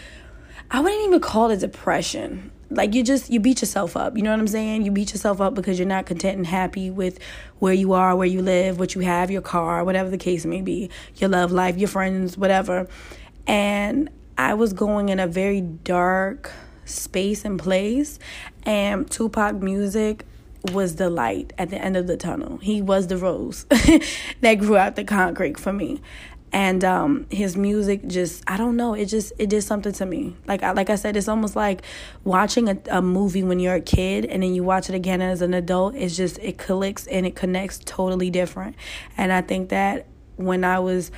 i 0.70 0.80
wouldn't 0.80 1.02
even 1.06 1.20
call 1.20 1.50
it 1.50 1.60
depression. 1.60 2.52
Like 2.70 2.94
you 2.94 3.02
just 3.02 3.30
you 3.30 3.40
beat 3.40 3.62
yourself 3.62 3.96
up. 3.96 4.14
You 4.16 4.22
know 4.22 4.30
what 4.30 4.40
i'm 4.40 4.48
saying? 4.48 4.82
You 4.82 4.90
beat 4.90 5.12
yourself 5.12 5.40
up 5.40 5.54
because 5.54 5.78
you're 5.78 5.88
not 5.88 6.04
content 6.04 6.36
and 6.36 6.46
happy 6.46 6.90
with 6.90 7.18
where 7.58 7.72
you 7.72 7.94
are 7.94 8.14
where 8.16 8.26
you 8.26 8.42
live 8.42 8.78
what 8.78 8.94
you 8.94 9.00
have 9.00 9.30
your 9.30 9.42
car 9.42 9.82
whatever 9.82 10.10
the 10.10 10.18
case 10.18 10.44
may 10.44 10.60
be 10.60 10.90
your 11.16 11.30
love 11.30 11.52
life 11.52 11.78
your 11.78 11.88
friends 11.88 12.36
whatever. 12.36 12.86
And 13.46 14.10
i 14.36 14.52
was 14.52 14.74
going 14.74 15.08
in 15.08 15.18
a 15.18 15.26
very 15.26 15.62
dark 15.62 16.52
space 16.88 17.44
and 17.44 17.58
place. 17.58 18.18
And 18.64 19.10
Tupac 19.10 19.56
music 19.56 20.24
was 20.72 20.96
the 20.96 21.08
light 21.08 21.52
at 21.58 21.70
the 21.70 21.78
end 21.78 21.96
of 21.96 22.06
the 22.06 22.16
tunnel. 22.16 22.58
He 22.58 22.82
was 22.82 23.06
the 23.06 23.16
rose 23.16 23.64
that 24.40 24.54
grew 24.54 24.76
out 24.76 24.96
the 24.96 25.04
concrete 25.04 25.58
for 25.58 25.72
me. 25.72 26.00
And 26.50 26.82
um, 26.82 27.26
his 27.30 27.58
music 27.58 28.06
just 28.06 28.42
I 28.46 28.56
don't 28.56 28.76
know, 28.76 28.94
it 28.94 29.06
just 29.06 29.32
it 29.38 29.50
did 29.50 29.62
something 29.62 29.92
to 29.92 30.06
me. 30.06 30.34
Like 30.46 30.62
I, 30.62 30.72
like 30.72 30.88
I 30.88 30.94
said, 30.94 31.14
it's 31.16 31.28
almost 31.28 31.54
like 31.54 31.82
watching 32.24 32.70
a, 32.70 32.78
a 32.90 33.02
movie 33.02 33.42
when 33.42 33.60
you're 33.60 33.74
a 33.74 33.82
kid 33.82 34.24
and 34.24 34.42
then 34.42 34.54
you 34.54 34.64
watch 34.64 34.88
it 34.88 34.94
again 34.94 35.20
as 35.20 35.42
an 35.42 35.52
adult. 35.52 35.94
It's 35.94 36.16
just 36.16 36.38
it 36.38 36.56
clicks 36.56 37.06
and 37.06 37.26
it 37.26 37.36
connects 37.36 37.80
totally 37.84 38.30
different. 38.30 38.76
And 39.18 39.30
I 39.30 39.42
think 39.42 39.68
that 39.68 40.06
when 40.36 40.64
I 40.64 40.78
was 40.78 41.10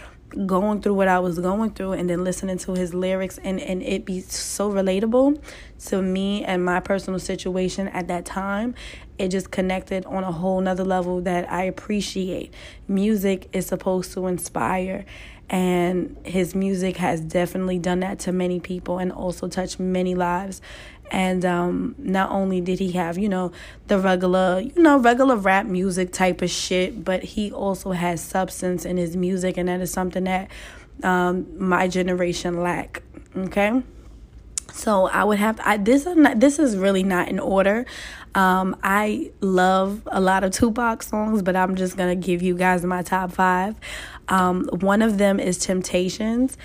going 0.47 0.81
through 0.81 0.95
what 0.95 1.09
I 1.09 1.19
was 1.19 1.39
going 1.39 1.71
through 1.71 1.93
and 1.93 2.09
then 2.09 2.25
listening 2.25 2.59
to 2.59 2.75
his 2.75 2.95
lyrics 2.95 3.39
and, 3.39 3.61
and 3.61 3.83
it 3.83 4.05
be 4.05 4.21
so 4.21 4.71
relatable 4.71 5.41
to 5.87 6.03
me 6.03 6.45
and 6.45 6.65
my 6.65 6.81
personal 6.81 7.19
situation 7.19 7.89
at 7.89 8.09
that 8.09 8.25
time. 8.25 8.75
It 9.19 9.29
just 9.29 9.51
connected 9.51 10.05
on 10.07 10.25
a 10.25 10.33
whole 10.33 10.61
nother 10.61 10.85
level 10.85 11.21
that 11.23 11.51
I 11.51 11.65
appreciate. 11.65 12.55
Music 12.89 13.49
is 13.53 13.67
supposed 13.67 14.13
to 14.15 14.27
inspire 14.27 15.05
and 15.51 16.17
his 16.25 16.55
music 16.55 16.97
has 16.99 17.21
definitely 17.21 17.79
done 17.79 18.01
that 18.01 18.21
to 18.21 18.33
many 18.33 18.61
people 18.61 18.99
and 18.99 19.11
also 19.11 19.49
touched 19.49 19.81
many 19.81 20.15
lives 20.15 20.63
and 21.11 21.45
um, 21.45 21.95
not 21.99 22.31
only 22.31 22.61
did 22.61 22.79
he 22.79 22.93
have 22.93 23.19
you 23.19 23.29
know 23.29 23.53
the 23.89 23.99
regular 23.99 24.61
you 24.61 24.83
know 24.83 24.99
regular 24.99 25.37
rap 25.37 25.67
music 25.67 26.13
type 26.13 26.43
of 26.43 26.51
shit 26.51 27.05
but 27.05 27.23
he 27.23 27.51
also 27.53 27.93
has 27.93 28.23
substance 28.23 28.85
in 28.85 28.97
his 28.97 29.17
music 29.17 29.57
and 29.57 29.69
that 29.69 29.81
is 29.81 29.93
something 29.93 30.25
that 30.25 30.49
um, 31.03 31.47
my 31.59 31.89
generation 31.89 32.61
lack 32.63 33.03
okay 33.37 33.83
so 34.73 35.07
I 35.07 35.25
would 35.25 35.39
have 35.39 35.61
I 35.65 35.77
this 35.77 36.07
is 36.07 36.17
not, 36.17 36.41
this 36.41 36.59
is 36.59 36.77
really 36.77 37.03
not 37.03 37.29
in 37.29 37.39
order. 37.39 37.87
Um, 38.35 38.77
I 38.83 39.33
love 39.41 40.03
a 40.07 40.21
lot 40.21 40.45
of 40.45 40.53
Tupac 40.53 41.03
songs, 41.03 41.43
but 41.43 41.57
I'm 41.57 41.75
just 41.75 41.97
gonna 41.97 42.17
give 42.17 42.43
you 42.43 42.57
guys 42.57 42.85
my 42.85 43.03
top 43.03 43.33
five. 43.33 43.75
Um, 44.29 44.69
one 44.81 45.03
of 45.03 45.19
them 45.19 45.41
is 45.41 45.59
Temptations. 45.59 46.57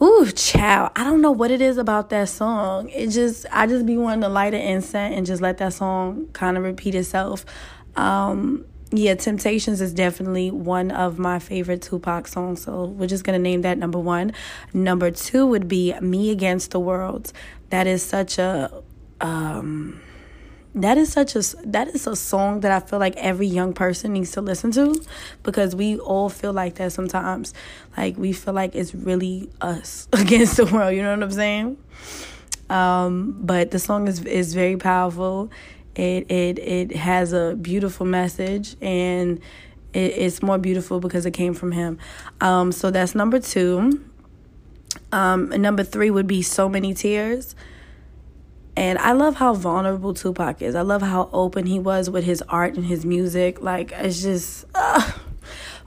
Ooh, 0.00 0.30
child. 0.30 0.92
I 0.94 1.02
don't 1.02 1.20
know 1.20 1.32
what 1.32 1.50
it 1.50 1.60
is 1.60 1.76
about 1.76 2.10
that 2.10 2.28
song. 2.28 2.88
It 2.90 3.08
just, 3.08 3.46
I 3.50 3.66
just 3.66 3.84
be 3.84 3.96
wanting 3.96 4.20
to 4.20 4.28
light 4.28 4.54
an 4.54 4.60
incense 4.60 5.16
and 5.16 5.26
just 5.26 5.42
let 5.42 5.58
that 5.58 5.72
song 5.72 6.28
kind 6.32 6.56
of 6.56 6.62
repeat 6.62 6.94
itself. 6.94 7.44
Um, 7.96 8.64
yeah, 8.92 9.14
Temptations 9.16 9.80
is 9.80 9.92
definitely 9.92 10.50
one 10.50 10.92
of 10.92 11.18
my 11.18 11.40
favorite 11.40 11.82
Tupac 11.82 12.28
songs. 12.28 12.62
So 12.62 12.84
we're 12.84 13.08
just 13.08 13.24
to 13.24 13.42
name 13.42 13.62
that 13.62 13.76
number 13.76 13.98
one. 13.98 14.32
Number 14.72 15.10
two 15.10 15.46
would 15.46 15.66
be 15.66 15.92
Me 16.00 16.30
Against 16.30 16.70
the 16.70 16.80
World. 16.80 17.32
That 17.70 17.86
is 17.86 18.02
such 18.02 18.38
a, 18.38 18.82
um, 19.20 20.00
that 20.74 20.98
is 20.98 21.12
such 21.12 21.34
a 21.34 21.42
that 21.66 21.88
is 21.88 22.06
a 22.06 22.14
song 22.14 22.60
that 22.60 22.70
I 22.70 22.80
feel 22.80 22.98
like 22.98 23.16
every 23.16 23.46
young 23.46 23.72
person 23.72 24.12
needs 24.12 24.32
to 24.32 24.40
listen 24.40 24.70
to 24.72 25.02
because 25.42 25.74
we 25.74 25.98
all 25.98 26.28
feel 26.28 26.52
like 26.52 26.76
that 26.76 26.92
sometimes. 26.92 27.54
Like 27.96 28.16
we 28.16 28.32
feel 28.32 28.54
like 28.54 28.74
it's 28.74 28.94
really 28.94 29.50
us 29.60 30.08
against 30.12 30.56
the 30.56 30.66
world, 30.66 30.94
you 30.94 31.02
know 31.02 31.14
what 31.14 31.22
I'm 31.22 31.30
saying? 31.30 31.78
Um, 32.70 33.36
but 33.40 33.70
the 33.70 33.78
song 33.78 34.08
is 34.08 34.24
is 34.24 34.54
very 34.54 34.76
powerful. 34.76 35.50
It 35.94 36.30
it 36.30 36.58
it 36.58 36.96
has 36.96 37.32
a 37.32 37.56
beautiful 37.60 38.06
message 38.06 38.76
and 38.80 39.40
it, 39.94 39.98
it's 39.98 40.42
more 40.42 40.58
beautiful 40.58 41.00
because 41.00 41.24
it 41.26 41.32
came 41.32 41.54
from 41.54 41.72
him. 41.72 41.98
Um, 42.40 42.72
so 42.72 42.90
that's 42.90 43.14
number 43.14 43.40
two. 43.40 44.04
Um, 45.12 45.48
number 45.48 45.82
three 45.82 46.10
would 46.10 46.26
be 46.26 46.42
so 46.42 46.68
many 46.68 46.92
tears 46.92 47.54
And 48.78 48.96
I 49.00 49.10
love 49.10 49.34
how 49.34 49.54
vulnerable 49.54 50.14
Tupac 50.14 50.62
is. 50.62 50.76
I 50.76 50.82
love 50.82 51.02
how 51.02 51.28
open 51.32 51.66
he 51.66 51.80
was 51.80 52.08
with 52.08 52.22
his 52.22 52.42
art 52.42 52.76
and 52.76 52.86
his 52.86 53.04
music. 53.04 53.60
Like, 53.60 53.90
it's 53.90 54.22
just, 54.22 54.66
uh, 54.72 55.14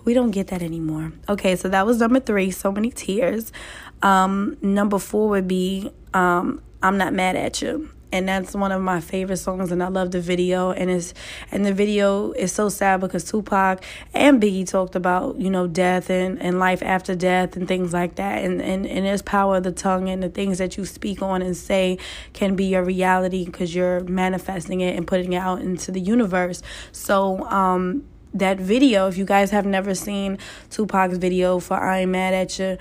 we 0.03 0.13
don't 0.13 0.31
get 0.31 0.48
that 0.48 0.62
anymore. 0.62 1.13
Okay, 1.29 1.55
so 1.55 1.69
that 1.69 1.86
was 1.86 2.00
number 2.00 2.19
three, 2.19 2.51
So 2.51 2.69
Many 2.69 2.91
Tears. 2.91 3.53
Um, 4.01 4.57
number 4.62 5.00
four 5.00 5.29
would 5.29 5.48
be 5.48 5.89
um, 6.13 6.62
I'm 6.83 6.98
Not 6.98 7.13
Mad 7.13 7.38
at 7.38 7.62
You 7.62 7.91
and 8.12 8.27
that's 8.27 8.53
one 8.53 8.72
of 8.72 8.82
my 8.82 9.00
favorite 9.00 9.38
songs 9.38 9.72
and 9.72 9.82
I 9.82 9.88
love 9.88 10.12
the 10.12 10.22
video 10.22 10.72
and 10.72 10.89
it's 10.89 11.13
and 11.51 11.65
the 11.65 11.74
video 11.74 12.32
is 12.34 12.51
so 12.51 12.70
sad 12.70 13.00
because 13.00 13.24
Tupac 13.24 13.84
and 14.13 14.41
Biggie 14.41 14.68
talked 14.68 14.96
about 14.96 15.39
you 15.39 15.50
know 15.50 15.68
death 15.68 16.10
and, 16.10 16.41
and 16.41 16.60
life 16.60 16.84
after 16.84 17.15
death 17.15 17.56
and 17.56 17.68
things 17.68 17.94
like 17.94 18.15
that 18.15 18.44
and, 18.44 18.62
and 18.62 18.86
and 18.86 19.06
there's 19.06 19.22
power 19.22 19.58
of 19.58 19.63
the 19.63 19.72
tongue 19.72 20.10
and 20.10 20.22
the 20.22 20.30
things 20.30 20.58
that 20.58 20.77
you 20.77 20.86
speak 20.86 21.22
on 21.22 21.41
and 21.41 21.56
say 21.56 21.98
can 22.34 22.56
be 22.56 22.65
your 22.65 22.84
reality 22.84 23.46
because 23.46 23.74
you're 23.74 24.01
manifesting 24.01 24.82
it 24.82 24.96
and 24.96 25.08
putting 25.08 25.34
it 25.34 25.38
out 25.38 25.62
into 25.62 25.91
the 25.91 26.01
universe. 26.01 26.62
So 26.91 27.46
um 27.46 28.03
that 28.34 28.60
video 28.60 29.08
if 29.08 29.18
you 29.18 29.25
guys 29.25 29.51
have 29.51 29.65
never 29.65 29.94
seen 29.94 30.38
Tupac's 30.70 31.18
video 31.18 31.60
for 31.60 31.75
I 31.75 32.01
Ain't 32.01 32.12
Mad 32.12 32.34
at 32.34 32.58
You 32.60 32.77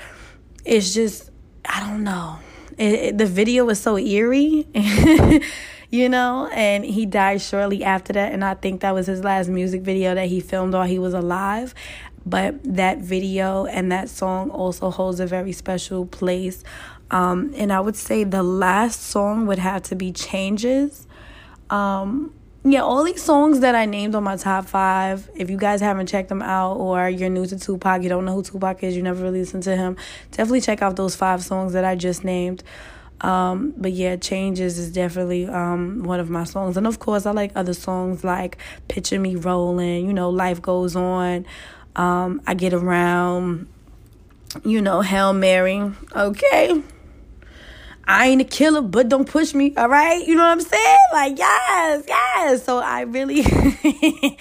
it's 0.65 0.95
just 0.95 1.31
I 1.65 1.81
don't 1.81 2.05
know 2.05 2.39
it, 2.81 2.95
it, 2.95 3.19
the 3.19 3.27
video 3.27 3.67
was 3.67 3.79
so 3.79 3.99
eerie, 3.99 4.67
you 5.91 6.09
know, 6.09 6.49
and 6.53 6.83
he 6.83 7.05
died 7.05 7.43
shortly 7.43 7.85
after 7.85 8.15
that. 8.15 8.33
And 8.33 8.43
I 8.43 8.55
think 8.55 8.81
that 8.81 8.95
was 8.95 9.07
his 9.07 9.23
last 9.23 9.49
music 9.49 9.83
video 9.83 10.15
that 10.15 10.29
he 10.29 10.41
filmed 10.41 10.73
while 10.73 10.87
he 10.87 10.99
was 10.99 11.13
alive. 11.13 11.75
But 12.25 12.63
that 12.65 12.99
video 12.99 13.67
and 13.67 13.93
that 13.93 14.09
song 14.09 14.51
also 14.51 14.91
holds 14.91 15.21
a 15.21 15.27
very 15.27 15.53
special 15.53 16.07
place. 16.07 16.65
Um, 17.11 17.53
and 17.55 17.71
I 17.71 17.81
would 17.81 17.97
say 17.97 18.25
the 18.25 18.43
last 18.43 19.03
song 19.03 19.47
would 19.47 19.59
have 19.59 19.83
to 19.85 19.95
be 19.95 20.11
Changes. 20.11 21.07
Um, 21.69 22.33
yeah, 22.63 22.83
all 22.83 23.05
these 23.05 23.23
songs 23.23 23.61
that 23.61 23.75
I 23.75 23.87
named 23.87 24.15
on 24.15 24.23
my 24.23 24.37
top 24.37 24.67
five, 24.67 25.31
if 25.35 25.49
you 25.49 25.57
guys 25.57 25.81
haven't 25.81 26.09
checked 26.09 26.29
them 26.29 26.43
out 26.43 26.75
or 26.75 27.09
you're 27.09 27.31
new 27.31 27.47
to 27.47 27.59
Tupac, 27.59 28.03
you 28.03 28.11
don't 28.11 28.27
know 28.27 28.35
who 28.35 28.43
Tupac 28.43 28.83
is, 28.83 28.95
you 28.95 29.03
never 29.03 29.23
really 29.23 29.41
listened 29.41 29.63
to 29.63 29.77
him, 29.77 29.97
definitely 30.31 30.61
check 30.61 30.83
out 30.83 30.97
those 30.97 31.17
five 31.17 31.43
songs 31.43 31.73
that 31.73 31.87
I 31.87 31.97
just 31.97 32.23
named. 32.23 32.63
Um, 33.23 33.75
but 33.77 33.93
yeah, 33.93 34.17
Changes 34.17 34.79
is 34.79 34.93
definitely 34.93 35.47
um, 35.47 36.03
one 36.03 36.21
of 36.21 36.29
my 36.29 36.45
songs. 36.45 36.77
And 36.77 36.87
of 36.87 36.99
course, 36.99 37.25
I 37.25 37.33
like 37.33 37.53
other 37.55 37.75
songs 37.75 38.25
like 38.25 38.59
Picture 38.89 39.19
Me 39.19 39.37
Rolling, 39.37 40.07
you 40.07 40.13
know, 40.13 40.29
Life 40.29 40.61
Goes 40.61 40.97
On, 40.97 41.47
um, 41.97 42.43
I 42.47 42.55
Get 42.55 42.75
Around, 42.75 43.69
you 44.65 44.83
know, 44.83 45.01
Hail 45.01 45.33
Mary, 45.33 45.93
okay? 46.15 46.83
I 48.05 48.27
ain't 48.29 48.41
a 48.41 48.45
killer, 48.45 48.83
but 48.83 49.09
don't 49.09 49.29
push 49.29 49.55
me. 49.55 49.75
All 49.77 49.89
right. 49.89 50.27
You 50.27 50.35
know 50.35 50.43
what 50.43 50.51
I'm 50.51 50.61
saying? 50.61 50.97
Like, 51.13 51.39
yes, 51.39 52.05
yes. 52.09 52.65
So 52.65 52.79
I 52.79 53.03
really, 53.03 53.45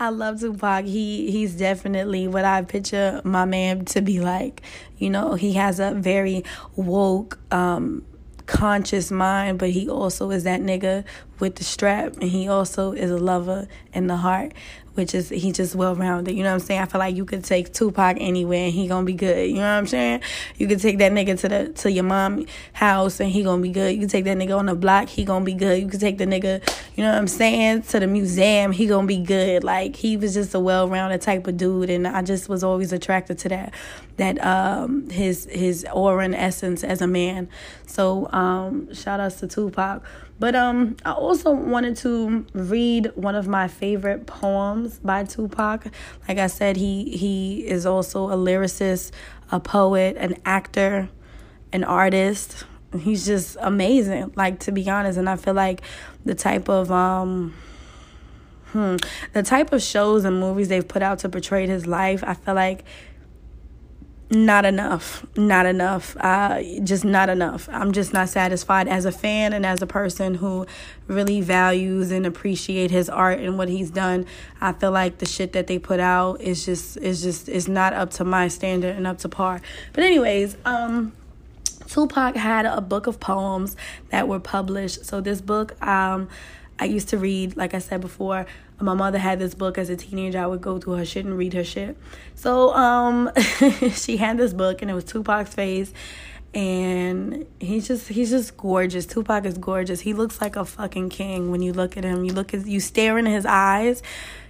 I 0.00 0.10
love 0.10 0.40
Tupac. 0.40 0.84
He, 0.84 1.30
he's 1.30 1.54
definitely 1.54 2.28
what 2.28 2.44
I 2.44 2.62
picture 2.62 3.20
my 3.24 3.44
man 3.44 3.84
to 3.86 4.02
be 4.02 4.20
like. 4.20 4.62
You 4.98 5.10
know, 5.10 5.34
he 5.34 5.54
has 5.54 5.80
a 5.80 5.92
very 5.92 6.44
woke, 6.74 7.38
um, 7.50 8.04
conscious 8.46 9.10
mind, 9.10 9.58
but 9.58 9.70
he 9.70 9.88
also 9.88 10.30
is 10.30 10.44
that 10.44 10.60
nigga 10.60 11.04
with 11.40 11.56
the 11.56 11.64
strap, 11.64 12.14
and 12.14 12.30
he 12.30 12.48
also 12.48 12.92
is 12.92 13.10
a 13.10 13.18
lover 13.18 13.66
in 13.92 14.06
the 14.06 14.16
heart 14.16 14.52
which 14.96 15.14
is 15.14 15.28
he 15.28 15.52
just 15.52 15.74
well 15.74 15.94
rounded. 15.94 16.34
You 16.34 16.42
know 16.42 16.50
what 16.50 16.62
I'm 16.62 16.66
saying? 16.66 16.80
I 16.80 16.86
feel 16.86 16.98
like 16.98 17.16
you 17.16 17.24
could 17.24 17.44
take 17.44 17.72
Tupac 17.72 18.16
anywhere 18.18 18.64
and 18.66 18.72
he 18.72 18.88
gonna 18.88 19.04
be 19.04 19.12
good. 19.12 19.48
You 19.48 19.56
know 19.56 19.60
what 19.60 19.66
I'm 19.66 19.86
saying? 19.86 20.20
You 20.56 20.66
could 20.66 20.80
take 20.80 20.98
that 20.98 21.12
nigga 21.12 21.38
to 21.40 21.48
the 21.48 21.68
to 21.82 21.90
your 21.90 22.04
mom 22.04 22.46
house 22.72 23.20
and 23.20 23.30
he 23.30 23.42
gonna 23.42 23.62
be 23.62 23.70
good. 23.70 23.92
You 23.92 24.00
can 24.00 24.08
take 24.08 24.24
that 24.24 24.36
nigga 24.36 24.58
on 24.58 24.66
the 24.66 24.74
block, 24.74 25.08
he 25.08 25.24
gonna 25.24 25.44
be 25.44 25.54
good. 25.54 25.80
You 25.80 25.88
could 25.88 26.00
take 26.00 26.18
the 26.18 26.26
nigga, 26.26 26.66
you 26.96 27.04
know 27.04 27.10
what 27.10 27.18
I'm 27.18 27.28
saying, 27.28 27.82
to 27.82 28.00
the 28.00 28.06
museum, 28.06 28.72
he 28.72 28.86
gonna 28.86 29.06
be 29.06 29.18
good. 29.18 29.62
Like 29.64 29.96
he 29.96 30.16
was 30.16 30.34
just 30.34 30.54
a 30.54 30.60
well 30.60 30.88
rounded 30.88 31.20
type 31.20 31.46
of 31.46 31.56
dude 31.56 31.90
and 31.90 32.06
I 32.06 32.22
just 32.22 32.48
was 32.48 32.64
always 32.64 32.92
attracted 32.92 33.38
to 33.38 33.48
that 33.50 33.74
that 34.16 34.42
um 34.44 35.10
his 35.10 35.46
his 35.50 35.86
aura 35.92 36.24
and 36.24 36.34
essence 36.34 36.82
as 36.82 37.02
a 37.02 37.06
man. 37.06 37.48
So 37.86 38.30
um 38.32 38.92
shout 38.94 39.20
outs 39.20 39.40
to 39.40 39.46
Tupac. 39.46 40.02
But 40.38 40.54
um, 40.54 40.96
I 41.04 41.12
also 41.12 41.50
wanted 41.52 41.96
to 41.98 42.44
read 42.52 43.10
one 43.14 43.34
of 43.34 43.48
my 43.48 43.68
favorite 43.68 44.26
poems 44.26 44.98
by 44.98 45.24
Tupac. 45.24 45.86
Like 46.28 46.38
I 46.38 46.46
said, 46.46 46.76
he 46.76 47.16
he 47.16 47.66
is 47.66 47.86
also 47.86 48.28
a 48.28 48.36
lyricist, 48.36 49.12
a 49.50 49.60
poet, 49.60 50.16
an 50.18 50.36
actor, 50.44 51.08
an 51.72 51.84
artist. 51.84 52.64
He's 52.98 53.24
just 53.24 53.56
amazing. 53.60 54.32
Like 54.36 54.60
to 54.60 54.72
be 54.72 54.88
honest, 54.90 55.18
and 55.18 55.28
I 55.28 55.36
feel 55.36 55.54
like 55.54 55.82
the 56.24 56.34
type 56.34 56.68
of 56.68 56.90
um. 56.92 57.54
Hmm, 58.72 58.96
the 59.32 59.44
type 59.44 59.72
of 59.72 59.80
shows 59.80 60.24
and 60.24 60.40
movies 60.40 60.68
they've 60.68 60.86
put 60.86 61.00
out 61.00 61.20
to 61.20 61.28
portray 61.28 61.66
his 61.66 61.86
life, 61.86 62.22
I 62.26 62.34
feel 62.34 62.54
like 62.54 62.84
not 64.28 64.64
enough 64.64 65.24
not 65.36 65.66
enough 65.66 66.16
uh 66.18 66.60
just 66.82 67.04
not 67.04 67.28
enough. 67.28 67.68
I'm 67.70 67.92
just 67.92 68.12
not 68.12 68.28
satisfied 68.28 68.88
as 68.88 69.04
a 69.04 69.12
fan 69.12 69.52
and 69.52 69.64
as 69.64 69.80
a 69.82 69.86
person 69.86 70.34
who 70.34 70.66
really 71.06 71.40
values 71.40 72.10
and 72.10 72.26
appreciate 72.26 72.90
his 72.90 73.08
art 73.08 73.38
and 73.38 73.56
what 73.56 73.68
he's 73.68 73.90
done. 73.90 74.26
I 74.60 74.72
feel 74.72 74.90
like 74.90 75.18
the 75.18 75.26
shit 75.26 75.52
that 75.52 75.68
they 75.68 75.78
put 75.78 76.00
out 76.00 76.40
is 76.40 76.64
just 76.64 76.96
is 76.96 77.22
just 77.22 77.48
is 77.48 77.68
not 77.68 77.92
up 77.92 78.10
to 78.12 78.24
my 78.24 78.48
standard 78.48 78.96
and 78.96 79.06
up 79.06 79.18
to 79.18 79.28
par. 79.28 79.60
But 79.92 80.02
anyways 80.02 80.56
um 80.64 81.12
tupac 81.86 82.34
had 82.34 82.66
a 82.66 82.80
book 82.80 83.06
of 83.06 83.20
poems 83.20 83.76
that 84.10 84.26
were 84.26 84.40
published. 84.40 85.04
So 85.04 85.20
this 85.20 85.40
book 85.40 85.80
um 85.82 86.28
i 86.78 86.84
used 86.84 87.08
to 87.08 87.16
read 87.16 87.56
like 87.56 87.72
i 87.72 87.78
said 87.78 88.00
before 88.02 88.44
my 88.80 88.94
mother 88.94 89.18
had 89.18 89.38
this 89.38 89.54
book 89.54 89.78
as 89.78 89.88
a 89.88 89.96
teenager. 89.96 90.38
I 90.38 90.46
would 90.46 90.60
go 90.60 90.78
through 90.78 90.94
her 90.94 91.04
shit 91.04 91.24
and 91.24 91.36
read 91.36 91.54
her 91.54 91.64
shit. 91.64 91.96
So 92.34 92.74
um, 92.74 93.30
she 93.92 94.16
had 94.16 94.36
this 94.38 94.52
book, 94.52 94.82
and 94.82 94.90
it 94.90 94.94
was 94.94 95.04
Tupac's 95.04 95.54
face, 95.54 95.92
and 96.54 97.46
he's 97.60 97.88
just 97.88 98.08
he's 98.08 98.30
just 98.30 98.56
gorgeous. 98.56 99.06
Tupac 99.06 99.44
is 99.44 99.58
gorgeous. 99.58 100.00
He 100.00 100.12
looks 100.12 100.40
like 100.40 100.56
a 100.56 100.64
fucking 100.64 101.10
king 101.10 101.50
when 101.50 101.62
you 101.62 101.72
look 101.72 101.96
at 101.96 102.04
him. 102.04 102.24
You 102.24 102.32
look 102.32 102.54
at 102.54 102.66
you 102.66 102.80
stare 102.80 103.18
into 103.18 103.30
his 103.30 103.46
eyes 103.46 104.02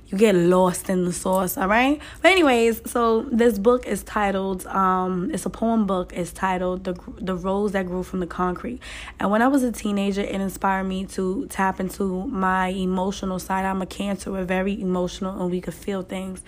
you 0.09 0.17
get 0.17 0.35
lost 0.37 0.89
in 0.89 1.05
the 1.05 1.13
sauce, 1.13 1.59
all 1.59 1.67
right? 1.67 2.01
But 2.23 2.31
anyways, 2.31 2.89
so 2.89 3.23
this 3.23 3.59
book 3.59 3.87
is 3.87 4.03
titled 4.05 4.67
um 4.67 5.31
it's 5.33 5.47
a 5.47 5.51
poem 5.51 5.87
book. 5.87 6.13
It's 6.15 6.33
titled 6.33 6.85
The 6.85 6.95
The 7.21 7.35
Rose 7.35 7.73
That 7.73 7.87
Grew 7.87 8.03
from 8.03 8.21
the 8.21 8.27
Concrete. 8.27 8.81
And 9.19 9.31
when 9.31 9.43
I 9.43 9.49
was 9.49 9.63
a 9.63 9.73
teenager, 9.73 10.21
it 10.21 10.41
inspired 10.41 10.85
me 10.85 11.07
to 11.07 11.47
tap 11.47 11.81
into 11.81 12.27
my 12.27 12.69
emotional 12.69 13.39
side. 13.39 13.65
I'm 13.65 13.83
a 13.83 13.87
cancer, 13.87 14.31
we're 14.31 14.45
very 14.45 14.81
emotional 14.81 15.41
and 15.41 15.51
we 15.51 15.61
could 15.61 15.75
feel 15.75 16.03
things. 16.03 16.43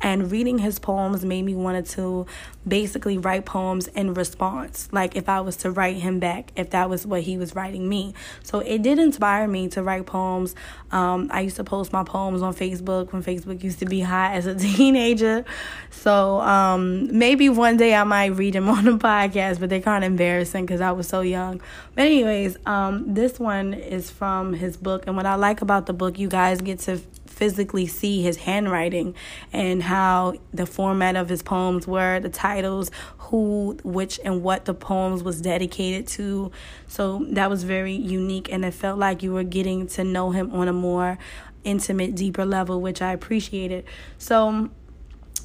And 0.00 0.30
reading 0.32 0.58
his 0.58 0.78
poems 0.78 1.24
made 1.24 1.42
me 1.42 1.54
want 1.54 1.86
to 1.86 2.26
basically 2.66 3.18
write 3.18 3.44
poems 3.44 3.86
in 3.88 4.14
response. 4.14 4.88
Like 4.90 5.14
if 5.14 5.28
I 5.28 5.40
was 5.40 5.56
to 5.58 5.70
write 5.70 5.96
him 5.96 6.18
back, 6.18 6.50
if 6.56 6.70
that 6.70 6.90
was 6.90 7.06
what 7.06 7.22
he 7.22 7.36
was 7.36 7.54
writing 7.54 7.88
me. 7.88 8.14
So 8.42 8.58
it 8.58 8.82
did 8.82 8.98
inspire 8.98 9.46
me 9.46 9.68
to 9.68 9.82
write 9.82 10.06
poems. 10.06 10.54
Um, 10.90 11.28
I 11.30 11.42
used 11.42 11.56
to 11.56 11.64
post 11.64 11.92
my 11.92 12.02
poems 12.02 12.42
on 12.42 12.54
Facebook 12.54 13.03
Facebook 13.04 13.12
when 13.12 13.22
Facebook 13.22 13.62
used 13.62 13.78
to 13.80 13.86
be 13.86 14.00
hot 14.00 14.32
as 14.34 14.46
a 14.46 14.54
teenager. 14.58 15.44
So 15.90 16.40
um, 16.40 17.16
maybe 17.16 17.48
one 17.48 17.76
day 17.76 17.94
I 17.94 18.04
might 18.04 18.36
read 18.36 18.54
them 18.54 18.68
on 18.68 18.84
the 18.84 18.92
podcast, 18.92 19.60
but 19.60 19.70
they're 19.70 19.80
kind 19.80 20.04
of 20.04 20.10
embarrassing 20.10 20.66
because 20.66 20.80
I 20.80 20.92
was 20.92 21.08
so 21.08 21.20
young. 21.20 21.60
But 21.94 22.06
anyways, 22.06 22.56
um, 22.66 23.14
this 23.14 23.38
one 23.38 23.74
is 23.74 24.10
from 24.10 24.54
his 24.54 24.76
book, 24.76 25.06
and 25.06 25.16
what 25.16 25.26
I 25.26 25.34
like 25.34 25.62
about 25.62 25.86
the 25.86 25.92
book, 25.92 26.18
you 26.18 26.28
guys 26.28 26.60
get 26.60 26.80
to 26.80 27.00
physically 27.26 27.84
see 27.84 28.22
his 28.22 28.36
handwriting 28.36 29.12
and 29.52 29.82
how 29.82 30.34
the 30.52 30.64
format 30.64 31.16
of 31.16 31.28
his 31.28 31.42
poems 31.42 31.84
were, 31.84 32.20
the 32.20 32.28
titles, 32.28 32.92
who, 33.18 33.76
which, 33.82 34.20
and 34.24 34.42
what 34.42 34.66
the 34.66 34.74
poems 34.74 35.22
was 35.22 35.40
dedicated 35.40 36.06
to. 36.06 36.52
So 36.86 37.26
that 37.30 37.50
was 37.50 37.64
very 37.64 37.94
unique, 37.94 38.52
and 38.52 38.64
it 38.64 38.72
felt 38.72 38.98
like 38.98 39.22
you 39.22 39.32
were 39.32 39.42
getting 39.42 39.88
to 39.88 40.04
know 40.04 40.30
him 40.30 40.52
on 40.52 40.68
a 40.68 40.72
more 40.72 41.18
intimate, 41.64 42.14
deeper 42.14 42.44
level, 42.44 42.80
which 42.80 43.02
I 43.02 43.12
appreciated. 43.12 43.84
So, 44.18 44.70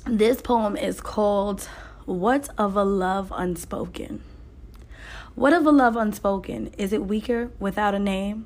this 0.06 0.42
poem 0.42 0.78
is 0.78 1.02
called 1.02 1.64
What 2.06 2.50
of 2.58 2.76
a 2.76 2.84
Love 2.84 3.34
Unspoken? 3.36 4.24
What 5.40 5.54
of 5.54 5.66
a 5.66 5.72
love 5.72 5.96
unspoken? 5.96 6.70
Is 6.78 6.92
it 6.92 7.06
weaker 7.06 7.50
without 7.60 7.96
a 7.96 8.00
name? 8.00 8.46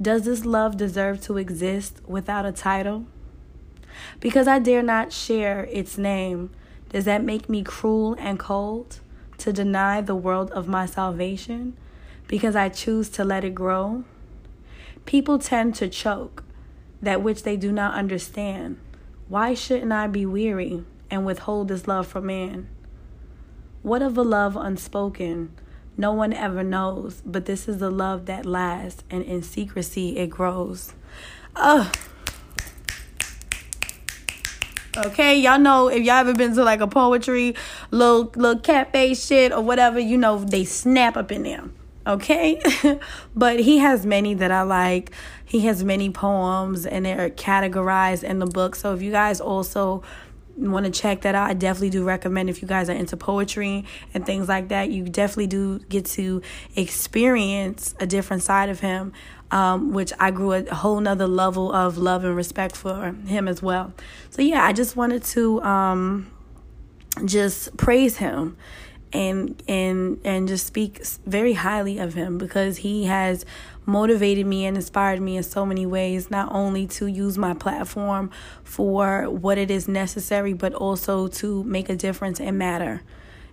Does 0.00 0.22
this 0.22 0.44
love 0.44 0.76
deserve 0.76 1.20
to 1.22 1.36
exist 1.36 2.00
without 2.06 2.46
a 2.46 2.52
title? 2.52 3.06
Because 4.20 4.46
I 4.46 4.60
dare 4.60 4.82
not 4.82 5.12
share 5.12 5.64
its 5.64 5.98
name, 5.98 6.50
does 6.90 7.06
that 7.06 7.24
make 7.24 7.48
me 7.48 7.64
cruel 7.64 8.14
and 8.20 8.38
cold 8.38 9.00
to 9.38 9.52
deny 9.52 10.00
the 10.00 10.14
world 10.14 10.52
of 10.52 10.68
my 10.68 10.86
salvation 10.86 11.76
because 12.28 12.54
I 12.54 12.68
choose 12.68 13.08
to 13.10 13.24
let 13.24 13.42
it 13.42 13.56
grow? 13.56 14.04
People 15.06 15.40
tend 15.40 15.74
to 15.74 15.88
choke 15.88 16.44
that 17.02 17.22
which 17.22 17.42
they 17.42 17.56
do 17.56 17.72
not 17.72 17.94
understand. 17.94 18.78
Why 19.28 19.54
shouldn't 19.54 19.92
I 19.92 20.06
be 20.06 20.26
weary 20.26 20.84
and 21.10 21.26
withhold 21.26 21.68
this 21.68 21.86
love 21.86 22.06
from 22.06 22.26
man? 22.26 22.68
What 23.82 24.02
of 24.02 24.16
a 24.18 24.22
love 24.22 24.56
unspoken? 24.56 25.52
no 25.96 26.12
one 26.12 26.32
ever 26.32 26.62
knows, 26.62 27.22
but 27.24 27.46
this 27.46 27.68
is 27.68 27.78
the 27.78 27.90
love 27.90 28.26
that 28.26 28.44
lasts, 28.44 29.02
and 29.10 29.22
in 29.24 29.42
secrecy 29.42 30.18
it 30.18 30.28
grows. 30.28 30.92
Ugh. 31.54 31.94
Okay, 34.96 35.38
y'all 35.38 35.58
know 35.58 35.88
if 35.88 36.02
y'all 36.02 36.16
ever 36.16 36.34
been 36.34 36.54
to 36.54 36.64
like 36.64 36.80
a 36.80 36.86
poetry 36.86 37.54
little 37.90 38.32
little 38.34 38.60
cafe 38.60 39.14
shit 39.14 39.52
or 39.52 39.62
whatever, 39.62 39.98
you 39.98 40.16
know 40.16 40.38
they 40.38 40.64
snap 40.64 41.16
up 41.16 41.30
in 41.30 41.42
there. 41.42 41.64
Okay, 42.06 42.60
but 43.36 43.60
he 43.60 43.78
has 43.78 44.06
many 44.06 44.34
that 44.34 44.50
I 44.50 44.62
like. 44.62 45.10
He 45.46 45.60
has 45.60 45.84
many 45.84 46.10
poems 46.10 46.84
and 46.84 47.06
they're 47.06 47.30
categorized 47.30 48.24
in 48.24 48.40
the 48.40 48.46
book. 48.46 48.74
So 48.74 48.92
if 48.92 49.00
you 49.00 49.12
guys 49.12 49.40
also 49.40 50.02
want 50.56 50.86
to 50.86 50.92
check 50.92 51.20
that 51.22 51.36
out, 51.36 51.48
I 51.48 51.54
definitely 51.54 51.90
do 51.90 52.04
recommend 52.04 52.50
if 52.50 52.60
you 52.60 52.68
guys 52.68 52.90
are 52.90 52.94
into 52.94 53.16
poetry 53.16 53.84
and 54.12 54.26
things 54.26 54.48
like 54.48 54.68
that, 54.68 54.90
you 54.90 55.04
definitely 55.04 55.46
do 55.46 55.78
get 55.78 56.04
to 56.06 56.42
experience 56.74 57.94
a 58.00 58.06
different 58.06 58.42
side 58.42 58.68
of 58.68 58.80
him, 58.80 59.12
um, 59.52 59.92
which 59.92 60.12
I 60.18 60.32
grew 60.32 60.52
a 60.52 60.74
whole 60.74 60.98
nother 60.98 61.28
level 61.28 61.72
of 61.72 61.96
love 61.96 62.24
and 62.24 62.34
respect 62.34 62.76
for 62.76 63.12
him 63.26 63.46
as 63.46 63.62
well. 63.62 63.94
So, 64.30 64.42
yeah, 64.42 64.64
I 64.64 64.72
just 64.72 64.96
wanted 64.96 65.22
to 65.24 65.62
um, 65.62 66.30
just 67.24 67.76
praise 67.76 68.16
him 68.16 68.56
and 69.12 69.62
and 69.68 70.20
and 70.24 70.48
just 70.48 70.66
speak 70.66 71.04
very 71.26 71.54
highly 71.54 71.98
of 71.98 72.14
him 72.14 72.38
because 72.38 72.78
he 72.78 73.04
has 73.04 73.44
motivated 73.84 74.46
me 74.46 74.66
and 74.66 74.76
inspired 74.76 75.20
me 75.20 75.36
in 75.36 75.42
so 75.42 75.64
many 75.64 75.86
ways 75.86 76.30
not 76.30 76.52
only 76.52 76.86
to 76.86 77.06
use 77.06 77.38
my 77.38 77.54
platform 77.54 78.30
for 78.64 79.30
what 79.30 79.58
it 79.58 79.70
is 79.70 79.86
necessary 79.86 80.52
but 80.52 80.74
also 80.74 81.28
to 81.28 81.62
make 81.64 81.88
a 81.88 81.96
difference 81.96 82.40
and 82.40 82.58
matter. 82.58 83.02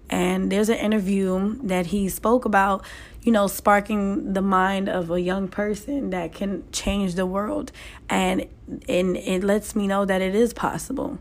And 0.09 0.51
there's 0.51 0.69
an 0.69 0.77
interview 0.77 1.55
that 1.63 1.87
he 1.87 2.09
spoke 2.09 2.45
about 2.45 2.83
you 3.21 3.31
know 3.31 3.47
sparking 3.47 4.33
the 4.33 4.41
mind 4.41 4.89
of 4.89 5.11
a 5.11 5.21
young 5.21 5.47
person 5.47 6.09
that 6.09 6.33
can 6.33 6.63
change 6.71 7.15
the 7.15 7.25
world. 7.25 7.71
And 8.09 8.47
and 8.89 9.17
it 9.17 9.43
lets 9.43 9.75
me 9.75 9.87
know 9.87 10.05
that 10.05 10.21
it 10.21 10.35
is 10.35 10.53
possible 10.53 11.19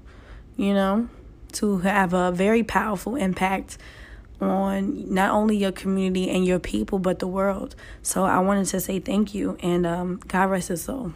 you 0.56 0.72
know 0.72 1.08
to 1.52 1.78
have 1.78 2.12
a 2.12 2.32
very 2.32 2.62
powerful 2.62 3.16
impact 3.16 3.78
on 4.42 5.12
not 5.12 5.30
only 5.30 5.56
your 5.56 5.72
community 5.72 6.30
and 6.30 6.44
your 6.44 6.58
people, 6.58 6.98
but 6.98 7.18
the 7.18 7.26
world. 7.26 7.74
So 8.02 8.24
I 8.24 8.38
wanted 8.40 8.66
to 8.66 8.80
say 8.80 8.98
thank 8.98 9.34
you 9.34 9.56
and 9.62 9.86
um, 9.86 10.20
God 10.26 10.50
rest 10.50 10.68
his 10.68 10.82
soul. 10.82 11.12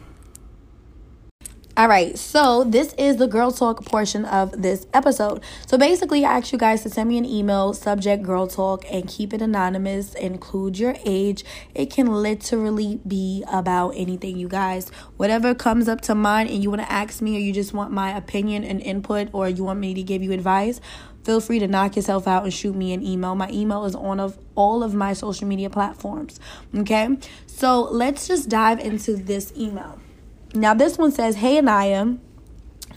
All 1.78 1.88
right, 1.88 2.16
so 2.16 2.64
this 2.64 2.94
is 2.94 3.18
the 3.18 3.26
girl 3.26 3.52
talk 3.52 3.84
portion 3.84 4.24
of 4.24 4.62
this 4.62 4.86
episode. 4.94 5.42
So 5.66 5.76
basically, 5.76 6.24
I 6.24 6.38
asked 6.38 6.50
you 6.50 6.58
guys 6.58 6.82
to 6.84 6.88
send 6.88 7.10
me 7.10 7.18
an 7.18 7.26
email, 7.26 7.74
subject 7.74 8.22
girl 8.22 8.46
talk, 8.46 8.86
and 8.90 9.06
keep 9.06 9.34
it 9.34 9.42
anonymous. 9.42 10.14
Include 10.14 10.78
your 10.78 10.96
age. 11.04 11.44
It 11.74 11.90
can 11.90 12.06
literally 12.06 12.98
be 13.06 13.44
about 13.52 13.90
anything, 13.90 14.38
you 14.38 14.48
guys. 14.48 14.88
Whatever 15.18 15.54
comes 15.54 15.86
up 15.86 16.00
to 16.02 16.14
mind 16.14 16.48
and 16.48 16.62
you 16.62 16.70
want 16.70 16.80
to 16.80 16.90
ask 16.90 17.20
me, 17.20 17.36
or 17.36 17.40
you 17.40 17.52
just 17.52 17.74
want 17.74 17.92
my 17.92 18.16
opinion 18.16 18.64
and 18.64 18.80
input, 18.80 19.28
or 19.34 19.46
you 19.46 19.62
want 19.62 19.78
me 19.78 19.92
to 19.92 20.02
give 20.02 20.22
you 20.22 20.32
advice, 20.32 20.80
feel 21.26 21.40
free 21.40 21.58
to 21.58 21.66
knock 21.66 21.96
yourself 21.96 22.28
out 22.28 22.44
and 22.44 22.54
shoot 22.54 22.76
me 22.76 22.92
an 22.92 23.04
email. 23.04 23.34
My 23.34 23.50
email 23.50 23.84
is 23.84 23.96
on 23.96 24.20
of 24.20 24.38
all 24.54 24.84
of 24.84 24.94
my 24.94 25.12
social 25.12 25.48
media 25.48 25.68
platforms. 25.68 26.38
Okay, 26.72 27.18
so 27.48 27.82
let's 27.82 28.28
just 28.28 28.48
dive 28.48 28.78
into 28.78 29.16
this 29.16 29.52
email. 29.56 29.98
Now, 30.54 30.72
this 30.72 30.96
one 30.96 31.10
says, 31.10 31.36
Hey, 31.36 31.58
Anaya. 31.58 32.16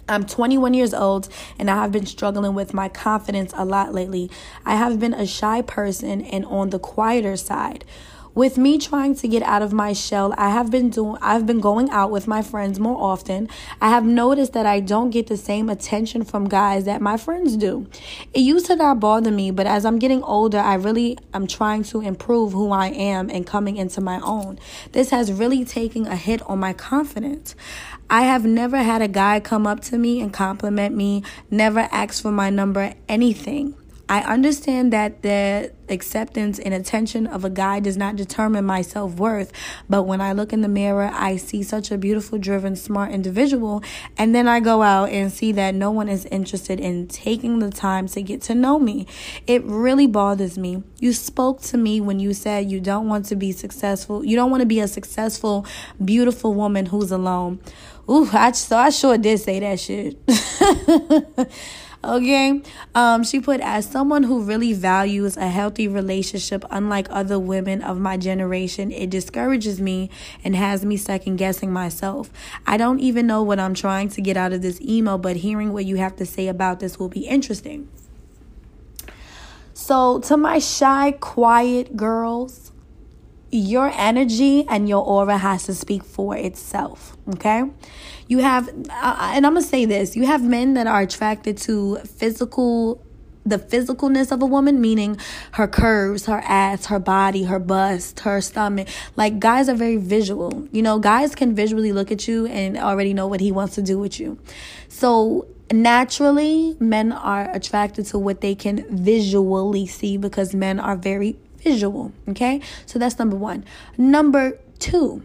I'm 0.07 0.25
21 0.25 0.73
years 0.73 0.91
old 0.91 1.29
and 1.59 1.69
I 1.69 1.75
have 1.75 1.91
been 1.91 2.07
struggling 2.07 2.55
with 2.55 2.73
my 2.73 2.89
confidence 2.89 3.53
a 3.55 3.63
lot 3.63 3.93
lately. 3.93 4.31
I 4.65 4.75
have 4.75 4.99
been 4.99 5.13
a 5.13 5.27
shy 5.27 5.61
person 5.61 6.21
and 6.21 6.45
on 6.45 6.71
the 6.71 6.79
quieter 6.79 7.37
side. 7.37 7.85
With 8.35 8.57
me 8.57 8.77
trying 8.77 9.15
to 9.15 9.27
get 9.27 9.41
out 9.43 9.61
of 9.61 9.73
my 9.73 9.93
shell, 9.93 10.33
I 10.37 10.49
have 10.49 10.69
been 10.69 10.89
doing 10.89 11.17
I've 11.21 11.45
been 11.45 11.59
going 11.59 11.89
out 11.89 12.11
with 12.11 12.27
my 12.27 12.41
friends 12.41 12.79
more 12.79 13.01
often. 13.01 13.49
I 13.81 13.89
have 13.89 14.05
noticed 14.05 14.53
that 14.53 14.65
I 14.65 14.79
don't 14.79 15.09
get 15.09 15.27
the 15.27 15.37
same 15.37 15.67
attention 15.67 16.23
from 16.23 16.47
guys 16.47 16.85
that 16.85 17.01
my 17.01 17.17
friends 17.17 17.57
do. 17.57 17.87
It 18.33 18.41
used 18.41 18.67
to 18.67 18.75
not 18.75 18.99
bother 18.99 19.31
me, 19.31 19.49
but 19.51 19.65
as 19.65 19.83
I'm 19.83 19.97
getting 19.97 20.21
older, 20.23 20.59
I 20.59 20.75
really 20.75 21.17
am 21.33 21.47
trying 21.47 21.83
to 21.85 22.01
improve 22.01 22.53
who 22.53 22.71
I 22.71 22.87
am 22.87 23.29
and 23.29 23.47
coming 23.47 23.77
into 23.77 23.99
my 23.99 24.19
own. 24.21 24.59
This 24.91 25.09
has 25.09 25.31
really 25.31 25.65
taken 25.65 26.05
a 26.05 26.15
hit 26.15 26.41
on 26.43 26.59
my 26.59 26.73
confidence. 26.73 27.55
I 28.09 28.23
have 28.23 28.45
never 28.45 28.77
had 28.77 29.01
a 29.01 29.07
guy 29.07 29.39
come 29.39 29.65
up 29.65 29.81
to 29.81 29.97
me 29.97 30.21
and 30.21 30.31
compliment 30.31 30.95
me, 30.95 31.23
never 31.49 31.87
ask 31.91 32.21
for 32.21 32.31
my 32.31 32.49
number, 32.49 32.93
anything. 33.07 33.75
I 34.09 34.21
understand 34.21 34.91
that 34.91 35.21
the 35.21 35.71
acceptance 35.87 36.57
and 36.57 36.73
attention 36.73 37.27
of 37.27 37.45
a 37.45 37.49
guy 37.49 37.79
does 37.79 37.95
not 37.95 38.15
determine 38.15 38.65
my 38.65 38.81
self 38.81 39.13
worth, 39.19 39.51
but 39.87 40.03
when 40.03 40.19
I 40.19 40.33
look 40.33 40.51
in 40.51 40.61
the 40.61 40.67
mirror, 40.67 41.11
I 41.13 41.37
see 41.37 41.61
such 41.61 41.91
a 41.91 41.97
beautiful, 41.97 42.39
driven, 42.39 42.75
smart 42.75 43.11
individual, 43.11 43.83
and 44.17 44.33
then 44.33 44.47
I 44.47 44.61
go 44.61 44.81
out 44.81 45.09
and 45.09 45.31
see 45.31 45.51
that 45.51 45.75
no 45.75 45.91
one 45.91 46.09
is 46.09 46.25
interested 46.25 46.79
in 46.79 47.07
taking 47.07 47.59
the 47.59 47.69
time 47.69 48.07
to 48.07 48.23
get 48.23 48.41
to 48.43 48.55
know 48.55 48.79
me. 48.79 49.05
It 49.45 49.63
really 49.63 50.07
bothers 50.07 50.57
me. 50.57 50.81
You 50.99 51.13
spoke 51.13 51.61
to 51.61 51.77
me 51.77 52.01
when 52.01 52.19
you 52.19 52.33
said 52.33 52.71
you 52.71 52.79
don't 52.79 53.07
want 53.07 53.25
to 53.25 53.35
be 53.35 53.51
successful, 53.51 54.25
you 54.25 54.35
don't 54.35 54.49
want 54.49 54.61
to 54.61 54.67
be 54.67 54.79
a 54.79 54.87
successful, 54.87 55.67
beautiful 56.03 56.55
woman 56.55 56.87
who's 56.87 57.11
alone. 57.11 57.61
Ooh, 58.09 58.27
I, 58.33 58.53
so 58.53 58.75
I 58.75 58.89
sure 58.89 59.19
did 59.19 59.39
say 59.39 59.59
that 59.59 59.79
shit. 59.79 60.17
Okay. 62.01 62.61
Um, 62.95 63.23
she 63.25 63.41
put, 63.41 63.59
as 63.59 63.85
someone 63.85 64.23
who 64.23 64.41
really 64.41 64.71
values 64.71 65.35
a 65.35 65.49
healthy 65.49 65.85
relationship, 65.85 66.63
unlike 66.69 67.07
other 67.09 67.37
women 67.37 67.81
of 67.81 67.99
my 67.99 68.15
generation, 68.15 68.89
it 68.91 69.09
discourages 69.09 69.81
me 69.81 70.09
and 70.41 70.55
has 70.55 70.85
me 70.85 70.95
second 70.95 71.35
guessing 71.35 71.73
myself. 71.73 72.29
I 72.65 72.77
don't 72.77 72.99
even 72.99 73.27
know 73.27 73.43
what 73.43 73.59
I'm 73.59 73.73
trying 73.73 74.07
to 74.09 74.21
get 74.21 74.37
out 74.37 74.53
of 74.53 74.61
this 74.61 74.79
email, 74.79 75.17
but 75.17 75.37
hearing 75.37 75.73
what 75.73 75.83
you 75.83 75.97
have 75.97 76.15
to 76.17 76.25
say 76.25 76.47
about 76.47 76.79
this 76.79 76.97
will 76.97 77.09
be 77.09 77.27
interesting. 77.27 77.89
So, 79.73 80.19
to 80.21 80.37
my 80.37 80.59
shy, 80.59 81.11
quiet 81.19 81.97
girls, 81.97 82.71
your 83.51 83.91
energy 83.95 84.65
and 84.67 84.87
your 84.87 85.03
aura 85.03 85.37
has 85.37 85.63
to 85.65 85.73
speak 85.73 86.03
for 86.03 86.35
itself. 86.35 87.17
Okay. 87.35 87.63
You 88.27 88.39
have, 88.39 88.69
uh, 88.89 89.31
and 89.33 89.45
I'm 89.45 89.55
to 89.55 89.61
say 89.61 89.85
this 89.85 90.15
you 90.15 90.25
have 90.25 90.43
men 90.43 90.75
that 90.75 90.87
are 90.87 91.01
attracted 91.01 91.57
to 91.59 91.97
physical 91.97 93.03
the 93.45 93.57
physicalness 93.57 94.31
of 94.31 94.41
a 94.41 94.45
woman, 94.45 94.79
meaning 94.79 95.17
her 95.53 95.67
curves, 95.67 96.25
her 96.27 96.41
ass, 96.45 96.87
her 96.87 96.99
body, 96.99 97.43
her 97.43 97.59
bust, 97.59 98.19
her 98.21 98.41
stomach. 98.41 98.87
Like 99.15 99.39
guys 99.39 99.69
are 99.69 99.75
very 99.75 99.97
visual. 99.97 100.67
You 100.71 100.81
know, 100.81 100.99
guys 100.99 101.35
can 101.35 101.55
visually 101.55 101.91
look 101.91 102.11
at 102.11 102.27
you 102.27 102.45
and 102.47 102.77
already 102.77 103.13
know 103.13 103.27
what 103.27 103.39
he 103.39 103.51
wants 103.51 103.75
to 103.75 103.81
do 103.81 103.97
with 103.97 104.19
you. 104.19 104.37
So 104.87 105.47
naturally, 105.71 106.75
men 106.79 107.11
are 107.11 107.49
attracted 107.51 108.05
to 108.07 108.19
what 108.19 108.41
they 108.41 108.55
can 108.55 108.85
visually 108.95 109.87
see 109.87 110.17
because 110.17 110.53
men 110.53 110.79
are 110.79 110.95
very 110.95 111.37
visual. 111.63 112.11
Okay, 112.27 112.61
so 112.85 112.99
that's 112.99 113.19
number 113.19 113.35
one. 113.35 113.65
Number 113.97 114.59
two, 114.79 115.23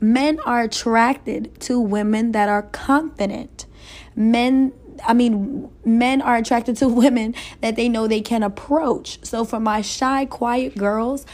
men 0.00 0.40
are 0.40 0.62
attracted 0.62 1.60
to 1.62 1.80
women 1.80 2.32
that 2.32 2.48
are 2.48 2.62
confident. 2.62 3.66
Men 4.14 4.72
I 5.06 5.14
mean, 5.14 5.70
men 5.84 6.20
are 6.22 6.36
attracted 6.36 6.76
to 6.78 6.88
women 7.04 7.34
that 7.60 7.76
they 7.76 7.88
know 7.88 8.06
they 8.06 8.20
can 8.20 8.42
approach. 8.42 9.24
So 9.24 9.44
for 9.44 9.60
my 9.60 9.80
shy, 9.80 10.24
quiet 10.24 10.76
girls, 10.76 11.26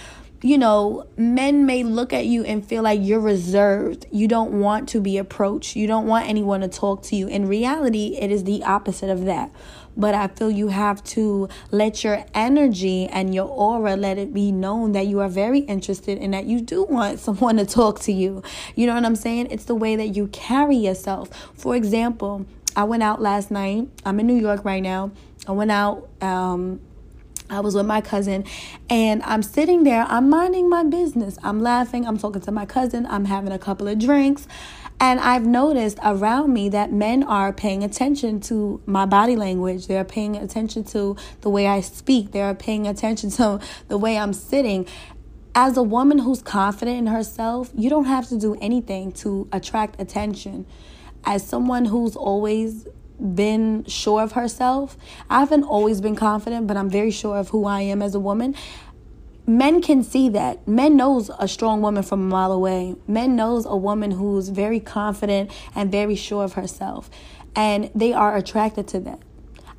you 0.44 0.58
know, 0.58 1.06
men 1.16 1.64
may 1.64 1.82
look 1.82 2.12
at 2.12 2.26
you 2.26 2.44
and 2.44 2.62
feel 2.62 2.82
like 2.82 3.00
you're 3.02 3.18
reserved. 3.18 4.04
You 4.12 4.28
don't 4.28 4.60
want 4.60 4.90
to 4.90 5.00
be 5.00 5.16
approached. 5.16 5.74
You 5.74 5.86
don't 5.86 6.06
want 6.06 6.28
anyone 6.28 6.60
to 6.60 6.68
talk 6.68 7.02
to 7.04 7.16
you. 7.16 7.26
In 7.28 7.48
reality, 7.48 8.18
it 8.20 8.30
is 8.30 8.44
the 8.44 8.62
opposite 8.62 9.08
of 9.08 9.24
that. 9.24 9.50
But 9.96 10.14
I 10.14 10.28
feel 10.28 10.50
you 10.50 10.68
have 10.68 11.02
to 11.04 11.48
let 11.70 12.04
your 12.04 12.26
energy 12.34 13.06
and 13.06 13.34
your 13.34 13.48
aura 13.48 13.96
let 13.96 14.18
it 14.18 14.34
be 14.34 14.52
known 14.52 14.92
that 14.92 15.06
you 15.06 15.20
are 15.20 15.30
very 15.30 15.60
interested 15.60 16.18
and 16.18 16.34
that 16.34 16.44
you 16.44 16.60
do 16.60 16.84
want 16.84 17.20
someone 17.20 17.56
to 17.56 17.64
talk 17.64 18.00
to 18.00 18.12
you. 18.12 18.42
You 18.74 18.86
know 18.86 18.94
what 18.96 19.06
I'm 19.06 19.16
saying? 19.16 19.48
It's 19.50 19.64
the 19.64 19.74
way 19.74 19.96
that 19.96 20.08
you 20.08 20.26
carry 20.26 20.76
yourself. 20.76 21.30
For 21.54 21.74
example, 21.74 22.44
I 22.76 22.84
went 22.84 23.02
out 23.02 23.22
last 23.22 23.50
night. 23.50 23.88
I'm 24.04 24.20
in 24.20 24.26
New 24.26 24.36
York 24.36 24.62
right 24.62 24.82
now. 24.82 25.10
I 25.48 25.52
went 25.52 25.70
out 25.70 26.06
um, 26.20 26.80
I 27.50 27.60
was 27.60 27.74
with 27.74 27.86
my 27.86 28.00
cousin 28.00 28.44
and 28.88 29.22
I'm 29.22 29.42
sitting 29.42 29.84
there, 29.84 30.04
I'm 30.08 30.30
minding 30.30 30.68
my 30.68 30.82
business. 30.84 31.38
I'm 31.42 31.60
laughing, 31.60 32.06
I'm 32.06 32.16
talking 32.16 32.40
to 32.42 32.52
my 32.52 32.64
cousin, 32.64 33.06
I'm 33.06 33.26
having 33.26 33.52
a 33.52 33.58
couple 33.58 33.86
of 33.86 33.98
drinks. 33.98 34.48
And 35.00 35.20
I've 35.20 35.44
noticed 35.44 35.98
around 36.02 36.54
me 36.54 36.68
that 36.70 36.92
men 36.92 37.24
are 37.24 37.52
paying 37.52 37.82
attention 37.82 38.40
to 38.42 38.80
my 38.86 39.04
body 39.04 39.36
language. 39.36 39.86
They're 39.86 40.04
paying 40.04 40.36
attention 40.36 40.84
to 40.84 41.16
the 41.40 41.50
way 41.50 41.66
I 41.66 41.80
speak. 41.80 42.30
They're 42.30 42.54
paying 42.54 42.86
attention 42.86 43.30
to 43.32 43.60
the 43.88 43.98
way 43.98 44.16
I'm 44.16 44.32
sitting. 44.32 44.86
As 45.54 45.76
a 45.76 45.82
woman 45.82 46.18
who's 46.18 46.42
confident 46.42 46.96
in 46.96 47.06
herself, 47.08 47.70
you 47.74 47.90
don't 47.90 48.06
have 48.06 48.28
to 48.28 48.38
do 48.38 48.56
anything 48.60 49.12
to 49.12 49.48
attract 49.52 50.00
attention. 50.00 50.64
As 51.24 51.46
someone 51.46 51.86
who's 51.86 52.16
always 52.16 52.86
been 53.18 53.84
sure 53.84 54.22
of 54.22 54.32
herself. 54.32 54.96
I 55.30 55.40
haven't 55.40 55.64
always 55.64 56.00
been 56.00 56.16
confident, 56.16 56.66
but 56.66 56.76
I'm 56.76 56.90
very 56.90 57.10
sure 57.10 57.36
of 57.36 57.50
who 57.50 57.64
I 57.64 57.80
am 57.82 58.02
as 58.02 58.14
a 58.14 58.20
woman. 58.20 58.54
men 59.46 59.82
can 59.82 60.02
see 60.02 60.28
that. 60.30 60.66
Men 60.66 60.96
knows 60.96 61.30
a 61.38 61.46
strong 61.46 61.82
woman 61.82 62.02
from 62.02 62.20
a 62.20 62.24
mile 62.24 62.52
away. 62.52 62.96
Men 63.06 63.36
knows 63.36 63.66
a 63.66 63.76
woman 63.76 64.12
who's 64.12 64.48
very 64.48 64.80
confident 64.80 65.50
and 65.74 65.92
very 65.92 66.16
sure 66.16 66.44
of 66.44 66.54
herself 66.54 67.10
and 67.56 67.90
they 67.94 68.12
are 68.12 68.36
attracted 68.36 68.88
to 68.88 69.00
that. 69.00 69.20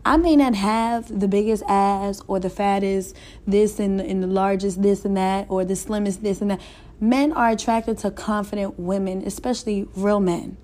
I 0.06 0.18
may 0.18 0.36
not 0.36 0.54
have 0.54 1.20
the 1.20 1.28
biggest 1.28 1.64
ass 1.68 2.22
or 2.28 2.40
the 2.40 2.50
fattest 2.50 3.16
this 3.48 3.80
and, 3.80 4.00
and 4.00 4.22
the 4.22 4.28
largest 4.28 4.82
this 4.82 5.04
and 5.04 5.18
that 5.18 5.48
or 5.50 5.66
the 5.66 5.76
slimmest 5.76 6.22
this 6.22 6.42
and 6.42 6.52
that. 6.52 6.62
Men 7.00 7.34
are 7.34 7.50
attracted 7.50 7.98
to 8.00 8.12
confident 8.12 8.80
women 8.80 9.24
especially 9.26 9.88
real 9.96 10.20
men 10.20 10.58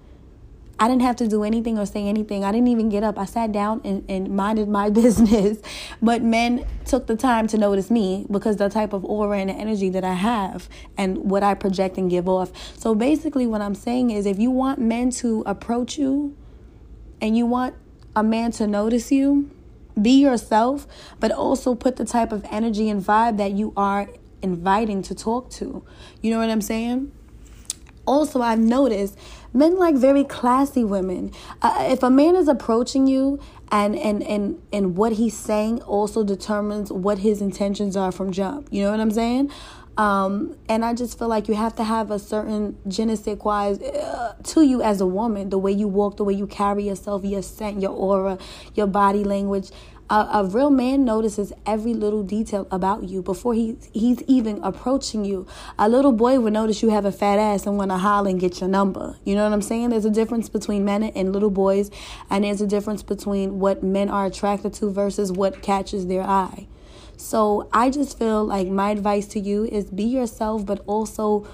I 0.80 0.88
didn't 0.88 1.04
have 1.04 1.16
to 1.18 1.28
do 1.28 1.44
anything 1.44 1.78
or 1.78 1.86
say 1.86 2.08
anything. 2.08 2.44
I 2.44 2.52
didn't 2.52 2.70
even 2.70 2.90
get 2.90 3.04
up. 3.04 3.20
I 3.20 3.26
sat 3.26 3.52
down 3.52 3.82
and, 3.84 4.04
and 4.10 4.36
minded 4.36 4.68
my 4.68 4.90
business. 5.02 5.60
But 6.02 6.24
men 6.24 6.66
took 6.86 7.08
the 7.08 7.16
time 7.16 7.48
to 7.48 7.58
notice 7.58 7.92
me 7.92 8.26
because 8.32 8.58
the 8.58 8.70
type 8.70 8.94
of 8.94 9.06
aura 9.06 9.38
and 9.38 9.50
energy 9.50 9.90
that 9.90 10.04
I 10.04 10.14
have 10.14 10.68
and 10.98 11.18
what 11.30 11.44
I 11.44 11.54
project 11.54 11.98
and 11.98 12.10
give 12.10 12.28
off. 12.28 12.52
So 12.78 12.96
basically, 12.96 13.46
what 13.46 13.62
I'm 13.62 13.76
saying 13.76 14.10
is 14.10 14.26
if 14.26 14.40
you 14.40 14.50
want 14.50 14.80
men 14.80 15.12
to 15.12 15.44
approach 15.46 15.98
you 15.98 16.36
and 17.22 17.38
you 17.38 17.46
want 17.46 17.76
a 18.16 18.24
man 18.24 18.52
to 18.54 18.68
notice 18.68 19.12
you, 19.12 19.50
be 20.02 20.22
yourself, 20.22 20.88
but 21.20 21.32
also 21.32 21.76
put 21.76 21.98
the 21.98 22.06
type 22.06 22.32
of 22.32 22.46
energy 22.50 22.90
and 22.90 23.04
vibe 23.04 23.38
that 23.38 23.52
you 23.52 23.74
are 23.78 24.10
inviting 24.42 25.02
to 25.04 25.16
talk 25.16 25.50
to. 25.52 25.84
You 26.22 26.32
know 26.32 26.40
what 26.40 26.50
I'm 26.50 26.62
saying? 26.62 27.12
Also, 28.06 28.42
I've 28.42 28.60
noticed 28.60 29.18
men 29.54 29.78
like 29.78 29.96
very 29.96 30.24
classy 30.24 30.84
women. 30.84 31.32
Uh, 31.62 31.88
if 31.90 32.04
a 32.04 32.10
man 32.10 32.36
is 32.36 32.48
approaching 32.48 33.08
you 33.08 33.40
and 33.72 33.96
and 33.98 34.22
and 34.24 34.62
and 34.72 34.98
what 34.98 35.14
he's 35.14 35.38
saying 35.38 35.82
also 35.84 36.24
determines 36.24 36.92
what 36.92 37.20
his 37.20 37.42
intentions 37.42 37.96
are 37.96 38.12
from 38.12 38.32
jump. 38.32 38.68
You 38.72 38.84
know 38.84 38.92
what 38.92 39.00
I'm 39.00 39.12
saying? 39.12 39.52
Um, 39.98 40.58
and 40.70 40.86
I 40.86 40.94
just 40.94 41.20
feel 41.20 41.28
like 41.28 41.48
you 41.48 41.54
have 41.56 41.76
to 41.76 41.84
have 41.84 42.12
a 42.12 42.20
certain 42.20 42.78
je 42.88 43.36
quoi 43.36 43.74
uh, 43.74 44.34
to 44.44 44.62
you 44.62 44.82
as 44.82 45.02
a 45.02 45.06
woman. 45.06 45.50
The 45.50 45.60
way 45.60 45.72
you 45.72 45.88
walk, 45.88 46.18
the 46.18 46.24
way 46.24 46.34
you 46.34 46.48
carry 46.48 46.88
yourself, 46.88 47.26
your 47.26 47.42
scent, 47.42 47.82
your 47.82 47.92
aura, 47.92 48.38
your 48.74 48.88
body 48.88 49.24
language. 49.24 49.70
A, 50.12 50.28
a, 50.34 50.44
real 50.44 50.70
man 50.70 51.06
notices 51.06 51.54
every 51.66 51.94
little 51.94 52.22
detail 52.22 52.68
about 52.70 53.06
you 53.06 53.22
before 53.22 53.54
he 53.54 53.78
he's 53.94 54.22
even 54.24 54.62
approaching 54.62 55.24
you. 55.24 55.48
A 55.80 55.88
little 55.88 56.12
boy 56.12 56.38
would 56.38 56.52
notice 56.52 56.82
you 56.84 56.90
have 56.90 57.06
a 57.06 57.14
fat 57.14 57.40
ass 57.40 57.66
and 57.66 57.78
want 57.78 57.92
to 57.92 57.98
holler 57.98 58.30
and 58.30 58.38
get 58.38 58.60
your 58.60 58.68
number. 58.68 59.16
You 59.24 59.36
know 59.36 59.46
what 59.46 59.54
I'm 59.54 59.62
saying? 59.62 59.92
There's 59.92 60.04
a 60.04 60.10
difference 60.10 60.50
between 60.50 60.84
men 60.84 61.04
and 61.04 61.32
little 61.32 61.50
boys, 61.50 61.90
and 62.30 62.44
there's 62.44 62.60
a 62.60 62.68
difference 62.68 63.04
between 63.04 63.60
what 63.60 63.84
men 63.84 64.10
are 64.10 64.26
attracted 64.26 64.74
to 64.74 64.92
versus 64.92 65.32
what 65.32 65.62
catches 65.62 66.08
their 66.08 66.24
eye. 66.24 66.68
So 67.16 67.70
I 67.72 67.90
just 67.90 68.20
feel 68.20 68.44
like 68.44 68.68
my 68.68 68.92
advice 68.92 69.28
to 69.28 69.40
you 69.40 69.64
is 69.64 69.86
be 69.86 70.04
yourself, 70.04 70.66
but 70.66 70.84
also 70.88 71.48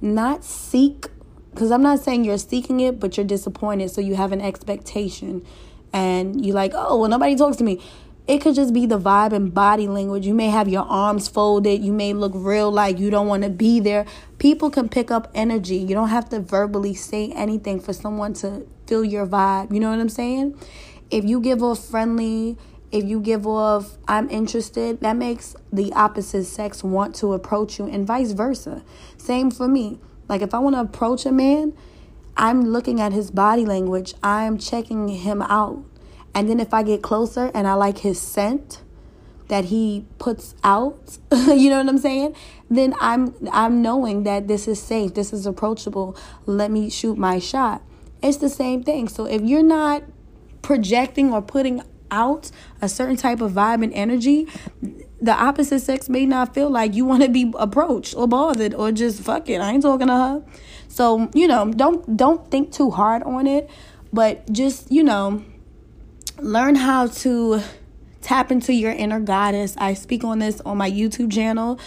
not 0.00 0.44
seek. 0.44 1.08
Because 1.50 1.70
I'm 1.70 1.82
not 1.82 1.98
saying 2.00 2.24
you're 2.24 2.38
seeking 2.38 2.80
it, 2.80 3.00
but 3.00 3.18
you're 3.18 3.26
disappointed, 3.26 3.90
so 3.90 4.00
you 4.00 4.14
have 4.14 4.32
an 4.32 4.40
expectation 4.40 5.44
and 5.92 6.44
you're 6.44 6.54
like, 6.54 6.72
oh, 6.74 6.98
well, 6.98 7.10
nobody 7.10 7.36
talks 7.36 7.56
to 7.58 7.64
me. 7.64 7.80
It 8.26 8.42
could 8.42 8.54
just 8.54 8.74
be 8.74 8.84
the 8.84 8.98
vibe 8.98 9.32
and 9.32 9.54
body 9.54 9.88
language. 9.88 10.26
You 10.26 10.34
may 10.34 10.48
have 10.48 10.68
your 10.68 10.82
arms 10.82 11.28
folded. 11.28 11.82
You 11.82 11.94
may 11.94 12.12
look 12.12 12.32
real 12.34 12.70
like 12.70 12.98
you 12.98 13.08
don't 13.08 13.26
want 13.26 13.42
to 13.44 13.48
be 13.48 13.80
there. 13.80 14.04
People 14.38 14.68
can 14.68 14.90
pick 14.90 15.10
up 15.10 15.30
energy. 15.34 15.76
You 15.76 15.94
don't 15.94 16.10
have 16.10 16.28
to 16.28 16.40
verbally 16.40 16.92
say 16.92 17.32
anything 17.32 17.80
for 17.80 17.94
someone 17.94 18.34
to 18.34 18.66
feel 18.86 19.02
your 19.02 19.26
vibe. 19.26 19.72
You 19.72 19.80
know 19.80 19.88
what 19.88 19.98
I'm 19.98 20.10
saying? 20.10 20.60
If 21.10 21.24
you 21.24 21.40
give 21.40 21.62
off 21.62 21.82
friendly, 21.82 22.58
if 22.92 23.04
you 23.04 23.20
give 23.20 23.46
off 23.46 23.96
I'm 24.06 24.28
interested, 24.28 25.00
that 25.00 25.16
makes 25.16 25.56
the 25.72 25.92
opposite 25.94 26.44
sex 26.44 26.84
want 26.84 27.14
to 27.16 27.32
approach 27.32 27.78
you 27.78 27.86
and 27.86 28.06
vice 28.06 28.32
versa. 28.32 28.82
Same 29.16 29.50
for 29.50 29.68
me. 29.68 30.00
Like 30.28 30.42
if 30.42 30.52
I 30.52 30.58
want 30.58 30.76
to 30.76 30.80
approach 30.80 31.24
a 31.24 31.32
man, 31.32 31.72
I'm 32.38 32.62
looking 32.62 33.00
at 33.00 33.12
his 33.12 33.32
body 33.32 33.66
language. 33.66 34.14
I'm 34.22 34.58
checking 34.58 35.08
him 35.08 35.42
out. 35.42 35.84
And 36.34 36.48
then 36.48 36.60
if 36.60 36.72
I 36.72 36.84
get 36.84 37.02
closer 37.02 37.50
and 37.52 37.66
I 37.66 37.74
like 37.74 37.98
his 37.98 38.20
scent 38.20 38.82
that 39.48 39.66
he 39.66 40.06
puts 40.18 40.54
out, 40.62 41.18
you 41.32 41.68
know 41.68 41.78
what 41.78 41.88
I'm 41.88 41.98
saying? 41.98 42.36
Then 42.70 42.94
I'm 43.00 43.34
I'm 43.50 43.82
knowing 43.82 44.22
that 44.22 44.46
this 44.46 44.68
is 44.68 44.80
safe, 44.80 45.14
this 45.14 45.32
is 45.32 45.46
approachable. 45.46 46.16
Let 46.46 46.70
me 46.70 46.90
shoot 46.90 47.18
my 47.18 47.40
shot. 47.40 47.82
It's 48.22 48.36
the 48.36 48.48
same 48.48 48.84
thing. 48.84 49.08
So 49.08 49.26
if 49.26 49.42
you're 49.42 49.62
not 49.62 50.04
projecting 50.62 51.32
or 51.32 51.42
putting 51.42 51.82
out 52.10 52.50
a 52.80 52.88
certain 52.88 53.16
type 53.16 53.40
of 53.40 53.52
vibe 53.52 53.82
and 53.82 53.92
energy, 53.92 54.46
the 55.20 55.32
opposite 55.32 55.80
sex 55.80 56.08
may 56.08 56.26
not 56.26 56.54
feel 56.54 56.70
like 56.70 56.94
you 56.94 57.04
want 57.04 57.22
to 57.22 57.28
be 57.28 57.52
approached 57.58 58.14
or 58.14 58.28
bothered 58.28 58.74
or 58.74 58.92
just 58.92 59.20
fuck 59.22 59.48
it. 59.48 59.60
I 59.60 59.72
ain't 59.72 59.82
talking 59.82 60.06
to 60.06 60.14
her. 60.14 60.42
So, 60.88 61.30
you 61.34 61.46
know, 61.46 61.72
don't 61.72 62.16
don't 62.16 62.50
think 62.50 62.72
too 62.72 62.90
hard 62.90 63.22
on 63.24 63.46
it, 63.46 63.68
but 64.12 64.50
just, 64.52 64.90
you 64.90 65.02
know, 65.02 65.42
learn 66.38 66.76
how 66.76 67.08
to 67.08 67.60
tap 68.20 68.50
into 68.50 68.72
your 68.72 68.92
inner 68.92 69.20
goddess. 69.20 69.74
I 69.78 69.94
speak 69.94 70.24
on 70.24 70.38
this 70.38 70.60
on 70.62 70.76
my 70.76 70.90
YouTube 70.90 71.32
channel. 71.32 71.78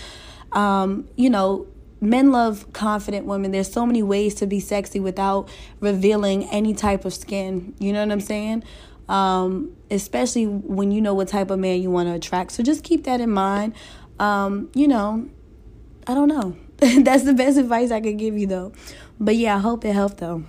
Um, 0.51 1.07
you 1.15 1.29
know, 1.29 1.67
men 2.01 2.31
love 2.31 2.71
confident 2.73 3.25
women. 3.25 3.51
There's 3.51 3.71
so 3.71 3.85
many 3.85 4.03
ways 4.03 4.35
to 4.35 4.47
be 4.47 4.59
sexy 4.59 4.99
without 4.99 5.47
revealing 5.79 6.45
any 6.49 6.73
type 6.73 7.05
of 7.05 7.13
skin. 7.13 7.75
You 7.79 7.93
know 7.93 8.03
what 8.03 8.11
I'm 8.11 8.21
saying? 8.21 8.63
Um, 9.11 9.75
especially 9.89 10.45
when 10.45 10.91
you 10.91 11.01
know 11.01 11.13
what 11.13 11.27
type 11.27 11.51
of 11.51 11.59
man 11.59 11.81
you 11.81 11.91
want 11.91 12.07
to 12.07 12.13
attract. 12.13 12.53
So 12.53 12.63
just 12.63 12.81
keep 12.81 13.03
that 13.03 13.19
in 13.19 13.29
mind. 13.29 13.73
Um, 14.19 14.69
you 14.73 14.87
know, 14.87 15.27
I 16.07 16.13
don't 16.13 16.29
know. 16.29 16.55
That's 16.77 17.23
the 17.23 17.33
best 17.33 17.57
advice 17.57 17.91
I 17.91 17.99
could 17.99 18.17
give 18.17 18.37
you, 18.37 18.47
though. 18.47 18.71
But 19.19 19.35
yeah, 19.35 19.57
I 19.57 19.59
hope 19.59 19.83
it 19.83 19.93
helped, 19.93 20.17
though. 20.19 20.45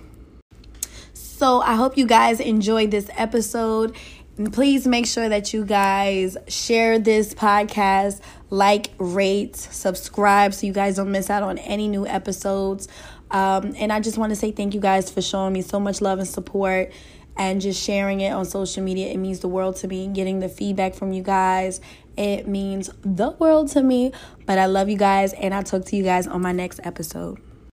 So 1.13 1.59
I 1.59 1.75
hope 1.75 1.97
you 1.97 2.07
guys 2.07 2.39
enjoyed 2.39 2.89
this 2.89 3.09
episode. 3.17 3.97
And 4.37 4.51
please 4.53 4.87
make 4.87 5.07
sure 5.07 5.27
that 5.27 5.53
you 5.53 5.65
guys 5.65 6.37
share 6.47 6.99
this 6.99 7.33
podcast, 7.33 8.21
like, 8.49 8.91
rate, 8.97 9.57
subscribe 9.57 10.53
so 10.53 10.65
you 10.65 10.73
guys 10.73 10.95
don't 10.95 11.11
miss 11.11 11.29
out 11.29 11.43
on 11.43 11.57
any 11.57 11.89
new 11.89 12.07
episodes. 12.07 12.87
Um, 13.29 13.73
and 13.77 13.91
I 13.91 13.99
just 13.99 14.17
want 14.17 14.29
to 14.29 14.35
say 14.35 14.51
thank 14.51 14.73
you 14.73 14.79
guys 14.79 15.11
for 15.11 15.21
showing 15.21 15.51
me 15.53 15.61
so 15.61 15.79
much 15.79 16.01
love 16.01 16.19
and 16.19 16.27
support 16.27 16.93
and 17.37 17.61
just 17.61 17.81
sharing 17.81 18.21
it 18.21 18.31
on 18.31 18.45
social 18.45 18.83
media. 18.83 19.07
It 19.07 19.17
means 19.17 19.39
the 19.39 19.47
world 19.47 19.75
to 19.77 19.87
me. 19.87 20.07
Getting 20.07 20.39
the 20.39 20.49
feedback 20.49 20.95
from 20.95 21.13
you 21.13 21.23
guys, 21.23 21.81
it 22.15 22.47
means 22.47 22.89
the 23.01 23.31
world 23.31 23.69
to 23.69 23.81
me. 23.83 24.11
But 24.45 24.59
I 24.59 24.67
love 24.67 24.89
you 24.89 24.97
guys, 24.97 25.33
and 25.33 25.53
I'll 25.53 25.63
talk 25.63 25.85
to 25.85 25.95
you 25.95 26.03
guys 26.03 26.27
on 26.27 26.41
my 26.41 26.51
next 26.51 26.79
episode. 26.83 27.42